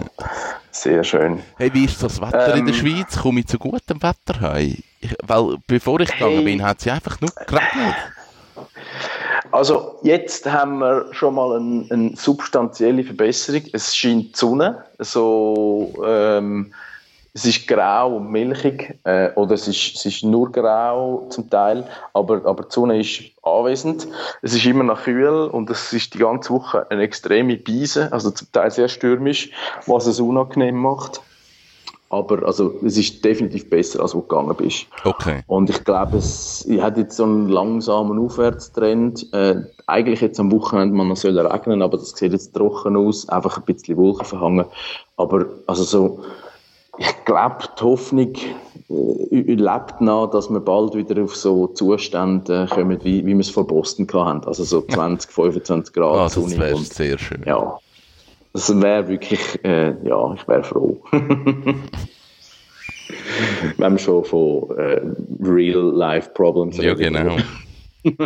Sehr 0.71 1.03
schön. 1.03 1.41
Hey, 1.57 1.73
wie 1.75 1.87
ist 1.87 2.01
das 2.01 2.21
Wetter 2.21 2.55
in 2.55 2.67
der 2.67 2.75
Ähm. 2.75 2.81
Schweiz? 2.81 3.17
Komme 3.19 3.41
ich 3.41 3.47
zu 3.47 3.59
gutem 3.59 4.01
Wetter 4.03 4.41
heim? 4.41 4.77
Weil, 5.25 5.57
bevor 5.67 5.99
ich 6.01 6.13
gegangen 6.13 6.37
Hey. 6.37 6.45
bin, 6.45 6.63
hat 6.63 6.79
es 6.79 6.85
ja 6.85 6.95
einfach 6.95 7.21
nur 7.21 7.31
geregnet. 7.47 7.95
Also 9.53 9.99
jetzt 10.03 10.51
haben 10.51 10.79
wir 10.79 11.07
schon 11.13 11.35
mal 11.35 11.57
eine, 11.57 11.87
eine 11.91 12.17
substanzielle 12.17 13.05
Verbesserung. 13.05 13.63
Es 13.73 13.97
scheint 13.97 14.25
die 14.25 14.33
Sonne, 14.35 14.85
so, 14.99 15.93
ähm, 16.05 16.73
es 17.37 17.45
ist 17.45 17.69
grau 17.69 18.17
und 18.17 18.31
milchig, 18.31 18.99
äh, 19.05 19.31
oder 19.35 19.55
es 19.55 19.69
ist, 19.69 19.97
es 19.97 20.07
ist 20.07 20.25
nur 20.25 20.51
grau 20.51 21.27
zum 21.29 21.51
Teil, 21.51 21.87
aber, 22.15 22.41
aber 22.47 22.65
die 22.65 22.73
Sonne 22.73 22.99
ist 22.99 23.25
anwesend. 23.43 24.09
Es 24.41 24.55
ist 24.55 24.65
immer 24.65 24.85
noch 24.85 25.03
kühl 25.03 25.29
und 25.29 25.69
es 25.69 25.93
ist 25.93 26.15
die 26.15 26.19
ganze 26.19 26.51
Woche 26.51 26.91
eine 26.91 27.03
extreme 27.03 27.59
Beise, 27.59 28.11
also 28.11 28.31
zum 28.31 28.51
Teil 28.53 28.71
sehr 28.71 28.89
stürmisch, 28.89 29.51
was 29.87 30.07
es 30.07 30.19
unangenehm 30.19 30.77
macht. 30.77 31.21
Aber 32.09 32.47
also, 32.47 32.75
es 32.85 32.97
ist 32.97 33.25
definitiv 33.25 33.69
besser, 33.69 34.01
als 34.01 34.15
wo 34.15 34.21
du 34.21 34.29
gegangen 34.29 34.55
bist. 34.57 34.87
Okay. 35.05 35.43
Und 35.49 35.69
ich 35.71 35.83
glaube, 35.83 36.19
es 36.19 36.67
hat 36.81 36.97
jetzt 36.97 37.17
so 37.17 37.25
einen 37.25 37.49
langsamen 37.49 38.19
Aufwärtstrend. 38.19 39.33
Äh, 39.33 39.63
eigentlich 39.87 40.21
jetzt 40.21 40.39
am 40.39 40.53
Wochenende 40.53 40.95
man 40.95 41.09
noch 41.09 41.17
soll 41.17 41.39
regnen, 41.39 41.83
aber 41.83 41.97
das 41.99 42.11
sieht 42.11 42.33
jetzt 42.33 42.55
trocken 42.55 42.97
aus, 42.97 43.29
einfach 43.29 43.59
ein 43.59 43.65
bisschen 43.65 43.97
Wolken 43.97 44.25
verhangen. 44.25 44.67
Aber 45.17 45.47
also 45.67 45.83
so, 45.83 46.21
ich 46.99 47.25
glaube, 47.25 47.59
die 47.79 47.83
Hoffnung 47.83 48.35
äh, 48.89 49.55
lebt 49.55 50.01
noch, 50.01 50.29
dass 50.29 50.49
wir 50.49 50.61
bald 50.61 50.95
wieder 50.95 51.23
auf 51.23 51.35
so 51.35 51.67
Zustände 51.69 52.69
äh, 52.71 52.75
kommen, 52.75 52.99
wie, 53.03 53.27
wie 53.27 53.33
wir 53.35 53.41
es 53.41 53.51
vor 53.51 53.67
Boston 53.67 54.07
hatten. 54.13 54.47
Also 54.47 54.65
so 54.65 54.81
20, 54.89 55.31
25 55.31 55.93
Grad 55.93 56.15
Ah, 56.17 56.25
das 56.25 56.59
wäre 56.59 56.77
sehr 56.77 57.19
schön. 57.19 57.43
ja, 57.45 57.79
das 58.57 58.81
wäre 58.81 59.07
wirklich, 59.07 59.41
äh, 59.65 59.95
ja, 60.03 60.33
ich 60.35 60.49
wäre 60.49 60.65
froh. 60.65 60.99
Wenn 63.77 63.93
wir 63.93 63.99
schon 63.99 64.25
von 64.25 64.71
äh, 64.79 65.03
Real-Life-Problems 65.43 66.79
Ja, 66.79 66.95
genau. 66.95 67.37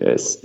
yes. 0.00 0.40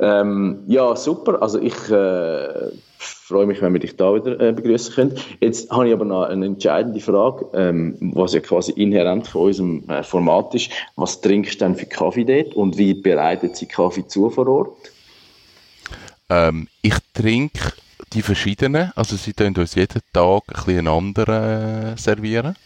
ähm, 0.00 0.64
ja, 0.66 0.96
super. 0.96 1.40
Also 1.40 1.60
ich 1.60 1.74
äh, 1.90 2.70
freue 2.98 3.46
mich, 3.46 3.62
wenn 3.62 3.72
wir 3.72 3.80
dich 3.80 3.94
da 3.96 4.12
wieder 4.14 4.40
äh, 4.40 4.52
begrüßen 4.52 4.94
können. 4.94 5.14
Jetzt 5.40 5.70
habe 5.70 5.86
ich 5.86 5.94
aber 5.94 6.04
noch 6.04 6.24
eine 6.24 6.46
entscheidende 6.46 6.98
Frage, 6.98 7.46
ähm, 7.54 7.96
was 8.14 8.34
ja 8.34 8.40
quasi 8.40 8.72
inhärent 8.72 9.28
von 9.28 9.42
unserem 9.42 9.88
äh, 9.88 10.02
Format 10.02 10.56
ist. 10.56 10.70
Was 10.96 11.20
trinkst 11.20 11.60
du 11.60 11.66
denn 11.66 11.76
für 11.76 11.86
Kaffee 11.86 12.24
dort 12.24 12.54
und 12.56 12.76
wie 12.78 12.94
bereitet 12.94 13.54
sie 13.56 13.66
Kaffee 13.66 14.08
zu 14.08 14.28
vor 14.28 14.48
Ort? 14.48 14.76
Ähm, 16.30 16.66
ich 16.80 16.94
trinke 17.12 17.72
die 18.12 18.22
verschiedenen, 18.22 18.92
also 18.94 19.16
sie 19.16 19.32
tun 19.32 19.56
uns 19.56 19.74
jeden 19.74 20.00
Tag 20.12 20.42
ein 20.48 20.64
bisschen 20.64 20.88
anderen 20.88 21.96
servieren. 21.96 22.56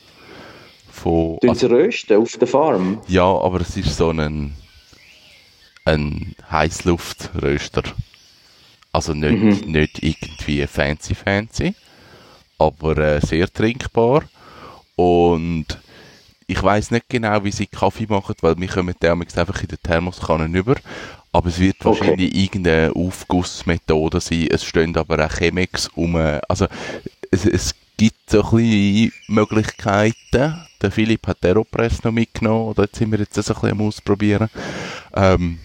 Von, 0.91 1.39
Tun 1.41 1.51
also, 1.51 1.69
sie 1.69 1.75
rösten 1.75 2.17
auf 2.17 2.37
der 2.37 2.49
Farm? 2.49 3.01
ja, 3.07 3.25
aber 3.25 3.61
es 3.61 3.77
ist 3.77 3.97
so 3.97 4.11
ein, 4.11 4.55
ein 5.85 6.35
Heißluftröster. 6.51 7.83
Also 8.93 9.13
nicht, 9.13 9.67
nicht 9.67 10.03
irgendwie 10.03 10.67
fancy 10.67 11.15
fancy, 11.15 11.75
aber 12.59 12.97
äh, 12.97 13.21
sehr 13.21 13.53
trinkbar. 13.53 14.23
Und 14.97 15.67
ich 16.47 16.63
weiß 16.63 16.93
nicht 16.93 17.09
genau, 17.09 17.45
wie 17.45 17.51
sie 17.51 17.67
Kaffee 17.67 18.07
machen, 18.09 18.37
weil 18.41 18.59
wir 18.59 18.69
kommen 18.69 18.95
damals 19.01 19.37
einfach 19.37 19.61
in 19.61 19.69
den 19.69 19.83
Thermoskannen 19.83 20.55
über. 20.55 20.77
Aber 21.37 21.51
es 21.51 21.59
wird 21.59 21.85
Okay. 21.85 22.01
wahrscheinlich 22.01 22.35
irgendeine 22.35 22.93
Aufgussmethode 22.97 24.21
sein. 24.23 24.49
Es 24.51 24.65
stehen 24.65 24.97
aber 24.97 25.23
auch 25.27 25.31
Chemex 25.31 25.87
um. 25.95 26.17
Also 26.49 26.67
es, 27.31 27.45
es 27.45 27.75
gibt 27.99 28.31
so 28.31 28.43
ein 28.43 28.51
bisschen 28.57 29.13
Möglichkeiten. 29.29 30.67
Der 30.81 30.91
Philipp 30.91 31.27
hat 31.27 31.45
Aeropress 31.45 32.03
noch 32.05 32.13
mitgenommen. 32.13 32.75
Jetzt 32.79 32.97
sind 32.97 33.13
wir 33.13 33.19
jetzt 33.19 33.37
das 33.37 33.51
ein 33.51 33.55
bisschen 33.55 33.71
am 33.73 33.87
Ausprobieren. 33.87 34.49
Ähm, 35.15 35.59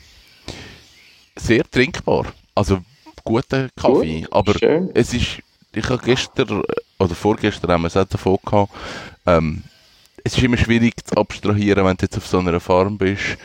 sehr 1.38 1.64
trinkbar. 1.64 2.26
Also 2.54 2.82
guter 3.24 3.70
Kaffee. 3.74 4.22
Gut, 4.24 4.34
aber 4.34 4.54
schön. 4.60 4.90
es 4.94 5.14
ist, 5.14 5.40
ich 5.74 5.90
habe 5.90 6.02
gestern 6.04 6.64
oder 7.00 7.16
vorgestern 7.16 7.72
haben 7.72 7.84
wir 7.84 7.88
es 7.88 7.96
auch 7.96 8.04
davon 8.04 8.40
gehabt, 8.46 8.74
ähm, 9.26 9.64
es 10.22 10.36
ist 10.36 10.44
immer 10.44 10.58
schwierig 10.58 10.96
zu 11.06 11.16
abstrahieren, 11.16 11.86
wenn 11.86 11.96
du 11.96 12.04
jetzt 12.04 12.18
auf 12.18 12.28
so 12.28 12.40
einer 12.40 12.60
Farm 12.60 12.98
bist. 12.98 13.38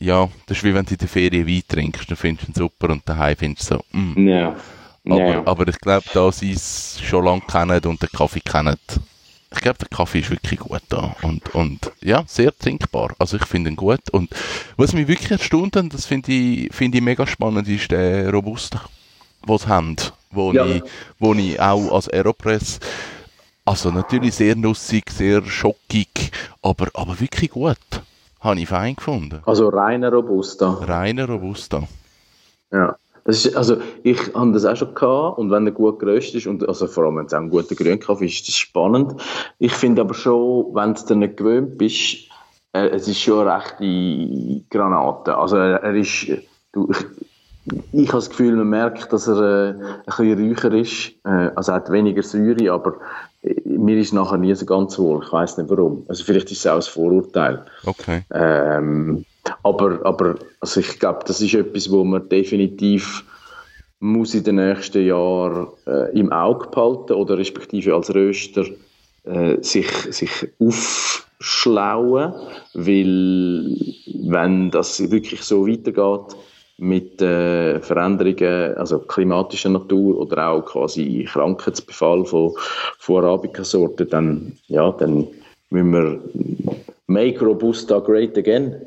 Ja, 0.00 0.28
das 0.46 0.58
ist 0.58 0.64
wie 0.64 0.74
wenn 0.74 0.84
du 0.86 0.92
in 0.92 0.98
der 0.98 1.08
Ferien 1.08 1.46
Wein 1.46 1.62
trinkst, 1.68 2.10
dann 2.10 2.16
findest 2.16 2.48
du 2.48 2.52
ihn 2.52 2.54
super 2.54 2.90
und 2.90 3.06
daheim 3.08 3.36
findest 3.36 3.70
du 3.70 3.74
so, 3.76 3.98
mm. 3.98 4.28
Ja. 4.28 4.56
aber, 5.04 5.28
ja. 5.28 5.46
aber 5.46 5.68
ich 5.68 5.78
glaube, 5.78 6.06
da 6.12 6.32
sie 6.32 6.52
es 6.52 6.98
schon 7.04 7.24
lange 7.24 7.42
kennen 7.42 7.80
und 7.84 8.02
den 8.02 8.08
Kaffee 8.08 8.40
kennen, 8.40 8.76
ich 9.52 9.60
glaube, 9.60 9.78
der 9.78 9.88
Kaffee 9.88 10.20
ist 10.20 10.30
wirklich 10.30 10.60
gut 10.60 10.80
da 10.88 11.14
und, 11.22 11.54
und 11.54 11.92
ja, 12.00 12.22
sehr 12.26 12.56
trinkbar. 12.56 13.14
Also 13.18 13.36
ich 13.36 13.44
finde 13.46 13.70
ihn 13.70 13.76
gut 13.76 14.08
und 14.10 14.30
was 14.76 14.92
mich 14.92 15.08
wirklich 15.08 15.30
erstaunt 15.32 15.76
hat, 15.76 15.92
das 15.92 16.06
finde 16.06 16.32
ich, 16.32 16.72
finde 16.72 16.98
ich 16.98 17.04
mega 17.04 17.26
spannend, 17.26 17.68
ist 17.68 17.90
der 17.90 18.30
Robusta, 18.30 18.80
den 19.46 19.58
sie 19.58 19.66
haben, 19.66 19.96
wo, 20.30 20.52
Ja. 20.52 20.64
ich, 20.66 20.82
wo 21.18 21.34
ich 21.34 21.60
auch 21.60 21.92
als 21.92 22.08
Aeropress 22.08 22.78
also 23.64 23.90
natürlich 23.90 24.34
sehr 24.34 24.56
nussig, 24.56 25.10
sehr 25.10 25.44
schockig, 25.44 26.32
aber, 26.62 26.88
aber 26.94 27.20
wirklich 27.20 27.50
gut. 27.50 27.76
Habe 28.40 28.60
ich 28.60 28.68
fein 28.68 28.96
gefunden. 28.96 29.42
Also 29.44 29.68
reiner 29.68 30.10
Robusta. 30.12 30.70
Reiner 30.70 31.26
Robusta. 31.26 31.86
Ja. 32.72 32.96
Das 33.24 33.44
ist, 33.44 33.54
also 33.54 33.76
ich 34.02 34.34
habe 34.34 34.52
das 34.52 34.64
auch 34.64 34.76
schon 34.76 34.94
gehabt 34.94 35.38
und 35.38 35.50
wenn 35.50 35.66
er 35.66 35.72
gut 35.72 35.98
geröstet 35.98 36.36
ist 36.36 36.46
und 36.46 36.66
also 36.66 36.86
vor 36.86 37.04
allem 37.04 37.18
wenn 37.18 37.26
es 37.26 37.34
auch 37.34 37.38
ein 37.38 37.50
guter 37.50 37.74
Grünkaffee 37.74 38.24
ist, 38.24 38.40
ist 38.40 38.48
das 38.48 38.56
spannend. 38.56 39.20
Ich 39.58 39.72
finde 39.72 40.00
aber 40.00 40.14
schon, 40.14 40.74
wenn 40.74 40.94
du 40.94 41.04
dir 41.04 41.16
nicht 41.16 41.36
gewöhnt 41.36 41.76
bist, 41.76 42.30
äh, 42.72 42.88
es 42.88 43.08
ist 43.08 43.20
schon 43.20 43.46
eine 43.46 43.56
rechte 43.56 44.64
Granate. 44.70 45.36
Also 45.36 45.56
er, 45.56 45.82
er 45.82 45.94
ist, 45.94 46.28
du, 46.72 46.90
ich, 46.90 47.29
ich 47.92 48.08
habe 48.08 48.18
das 48.18 48.30
Gefühl, 48.30 48.56
man 48.56 48.68
merkt, 48.68 49.12
dass 49.12 49.26
er 49.28 49.40
äh, 49.40 49.68
ein 49.70 50.02
bisschen 50.06 50.48
räucher 50.48 50.72
ist. 50.72 51.12
Äh, 51.24 51.50
also 51.54 51.72
er 51.72 51.76
hat 51.76 51.92
weniger 51.92 52.22
Säure, 52.22 52.72
aber 52.72 52.94
äh, 53.42 53.60
mir 53.64 53.98
ist 53.98 54.12
nachher 54.12 54.38
nie 54.38 54.54
so 54.54 54.64
ganz 54.64 54.98
wohl. 54.98 55.22
Ich 55.24 55.32
weiß 55.32 55.58
nicht 55.58 55.70
warum. 55.70 56.04
Also 56.08 56.24
vielleicht 56.24 56.50
ist 56.50 56.60
es 56.60 56.66
auch 56.66 56.76
ein 56.76 56.82
Vorurteil. 56.82 57.64
Okay. 57.84 58.22
Ähm, 58.32 59.24
aber, 59.62 60.00
aber 60.04 60.36
also 60.60 60.80
ich 60.80 60.98
glaube, 60.98 61.20
das 61.26 61.40
ist 61.40 61.54
etwas, 61.54 61.90
wo 61.90 62.04
man 62.04 62.28
definitiv 62.28 63.24
muss 64.00 64.34
in 64.34 64.44
den 64.44 64.56
nächsten 64.56 65.04
Jahren 65.04 65.68
äh, 65.86 66.18
im 66.18 66.32
Auge 66.32 66.68
behalten 66.68 67.12
oder 67.12 67.36
respektive 67.36 67.94
als 67.94 68.14
Röster 68.14 68.64
äh, 69.24 69.58
sich, 69.60 69.90
sich 70.10 70.48
aufschlauen, 70.58 72.32
weil 72.72 73.76
wenn 74.22 74.70
das 74.70 75.10
wirklich 75.10 75.42
so 75.42 75.68
weitergeht 75.68 76.36
mit 76.80 77.20
äh, 77.20 77.78
Veränderungen, 77.80 78.74
also 78.76 78.98
klimatischer 79.00 79.68
Natur 79.68 80.18
oder 80.18 80.48
auch 80.48 80.64
quasi 80.64 81.28
Krankheitsbefall 81.30 82.24
von, 82.24 82.54
von 82.98 83.24
Arabica-Sorten, 83.24 84.08
dann, 84.08 84.52
ja, 84.68 84.90
dann 84.92 85.28
müssen 85.68 85.92
wir 85.92 86.20
make 87.06 87.44
Robusta 87.44 87.98
great 87.98 88.36
again. 88.36 88.76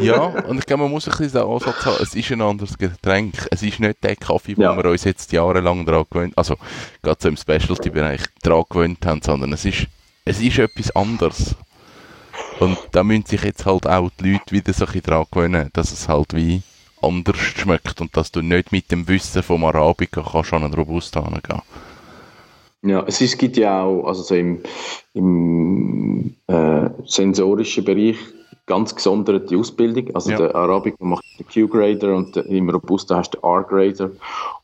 Ja, 0.00 0.28
und 0.48 0.56
ich 0.58 0.64
glaube, 0.64 0.84
man 0.84 0.92
muss 0.92 1.06
ein 1.06 1.10
bisschen 1.10 1.42
den 1.42 1.46
Ansatz 1.46 1.84
haben, 1.84 2.02
es 2.02 2.14
ist 2.14 2.32
ein 2.32 2.40
anderes 2.40 2.78
Getränk. 2.78 3.34
Es 3.50 3.62
ist 3.62 3.78
nicht 3.80 4.02
der 4.02 4.16
Kaffee, 4.16 4.56
wo 4.56 4.62
Ja. 4.62 4.74
wir 4.74 4.90
uns 4.90 5.04
jetzt 5.04 5.30
jahrelang 5.30 5.84
daran 5.84 6.06
gewöhnt 6.10 6.32
also 6.38 6.56
gerade 7.02 7.18
so 7.20 7.28
im 7.28 7.36
Specialty-Bereich 7.36 8.22
daran 8.42 8.64
gewöhnt 8.70 9.04
haben, 9.04 9.20
sondern 9.20 9.52
es 9.52 9.66
ist, 9.66 9.86
es 10.24 10.40
ist 10.40 10.58
etwas 10.58 10.96
anderes. 10.96 11.54
Und 12.60 12.78
da 12.92 13.04
müssen 13.04 13.26
sich 13.26 13.42
jetzt 13.44 13.66
halt 13.66 13.86
auch 13.86 14.08
die 14.18 14.32
Leute 14.32 14.52
wieder 14.52 14.72
so 14.72 14.86
ein 14.86 14.92
bisschen 14.92 15.02
daran 15.02 15.26
gewöhnen, 15.30 15.68
dass 15.74 15.92
es 15.92 16.08
halt 16.08 16.34
wie 16.34 16.62
anders 17.06 17.38
schmeckt 17.38 18.00
und 18.00 18.16
dass 18.16 18.32
du 18.32 18.42
nicht 18.42 18.72
mit 18.72 18.90
dem 18.90 19.06
Wissen 19.08 19.42
vom 19.42 19.64
Arabica 19.64 20.22
kannst 20.22 20.52
an 20.52 20.64
einen 20.64 20.74
Robusta 20.74 21.20
gehen. 21.20 21.62
Ja, 22.82 23.02
es 23.06 23.20
ist, 23.20 23.38
gibt 23.38 23.56
ja 23.56 23.82
auch, 23.82 24.06
also 24.06 24.22
so 24.22 24.34
im, 24.34 24.60
im 25.14 26.34
äh, 26.46 26.90
sensorischen 27.06 27.84
Bereich 27.84 28.16
ganz 28.66 28.94
gesonderte 28.94 29.56
Ausbildung. 29.56 30.14
Also 30.14 30.30
Ja. 30.30 30.38
der 30.38 30.54
Arabic 30.54 31.00
macht 31.00 31.24
den 31.38 31.46
Q-Grader 31.46 32.14
und 32.14 32.36
der, 32.36 32.46
im 32.46 32.68
Robusta 32.68 33.16
hast 33.16 33.34
du 33.34 33.38
den 33.38 33.50
R-Grader. 33.50 34.10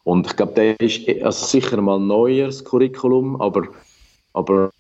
Und 0.05 0.27
ich 0.27 0.37
glaube, 0.37 0.53
der 0.53 0.81
ist 0.81 1.09
also 1.23 1.47
sicher 1.47 1.81
mal 1.81 1.97
ein 1.97 2.07
neueres 2.07 2.65
Curriculum, 2.65 3.41
aber, 3.41 3.69
aber 4.33 4.71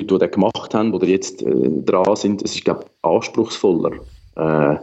die, 0.00 0.06
die 0.06 0.18
den 0.18 0.30
gemacht 0.30 0.74
haben 0.74 0.92
oder 0.94 1.06
jetzt 1.06 1.42
äh, 1.42 1.68
dran 1.84 2.16
sind, 2.16 2.42
es 2.42 2.54
ist, 2.54 2.64
glaube 2.64 2.86
anspruchsvoller. 3.02 3.92
Äh, 4.38 4.76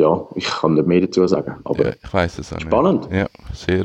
ja, 0.00 0.26
ich 0.34 0.46
kann 0.46 0.74
nicht 0.74 0.86
mehr 0.86 1.00
dazu 1.02 1.26
sagen. 1.26 1.56
Aber 1.64 1.84
Ja, 1.88 1.92
ich 2.02 2.14
weiß 2.14 2.38
es 2.38 2.52
auch 2.52 2.60
Spannend. 2.60 3.10
nicht. 3.10 3.18
Ja, 3.20 3.26
sehr. 3.52 3.84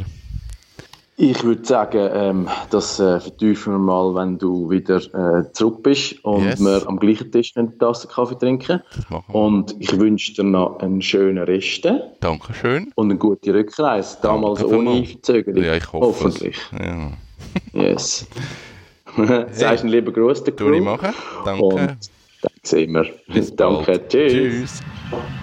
ich 1.18 1.44
würde 1.44 1.66
sagen, 1.66 2.10
ähm, 2.14 2.48
das 2.70 3.00
äh, 3.00 3.20
vertiefen 3.20 3.74
wir 3.74 3.80
mal, 3.80 4.16
wenn 4.16 4.38
du 4.38 4.70
wieder 4.70 4.98
äh, 4.98 5.52
zurück 5.52 5.84
bist 5.84 6.24
und 6.24 6.44
Yes. 6.46 6.60
wir 6.60 6.88
am 6.88 6.98
gleichen 7.00 7.32
Tisch 7.32 7.52
eine 7.56 7.78
Tasse 7.78 8.08
Kaffee 8.08 8.38
trinken. 8.38 8.82
Und 9.28 9.76
ich 9.80 9.98
wünsche 10.00 10.34
dir 10.34 10.44
noch 10.44 10.80
einen 10.80 11.02
schönen 11.02 11.44
Rest 11.44 11.86
Dankeschön. 12.22 12.92
und 12.96 13.10
eine 13.12 13.18
gute 13.20 13.54
Rückreise. 13.54 14.18
Damals 14.22 14.60
Danke 14.62 14.78
ohne. 14.78 15.06
Verzögerung. 15.06 15.64
Ja, 15.64 15.76
ich 15.76 15.92
hoffe 15.92 16.06
Hoffentlich. 16.26 16.58
es. 16.72 16.80
Ja. 16.80 17.82
Yes. 17.82 18.28
Sagst 19.52 19.84
einen 19.84 19.92
lieben 19.92 20.12
Gruß 20.14 20.44
der 20.46 20.56
Crew. 20.56 20.84
Danke. 21.46 21.62
Und 21.64 21.98
sehen 22.66 22.94
wir. 22.94 23.06
Bis 23.28 23.56
Danke. 23.56 23.86
bald. 23.86 24.10
Tschüss. 24.10 24.80
Tschüss. 25.12 25.34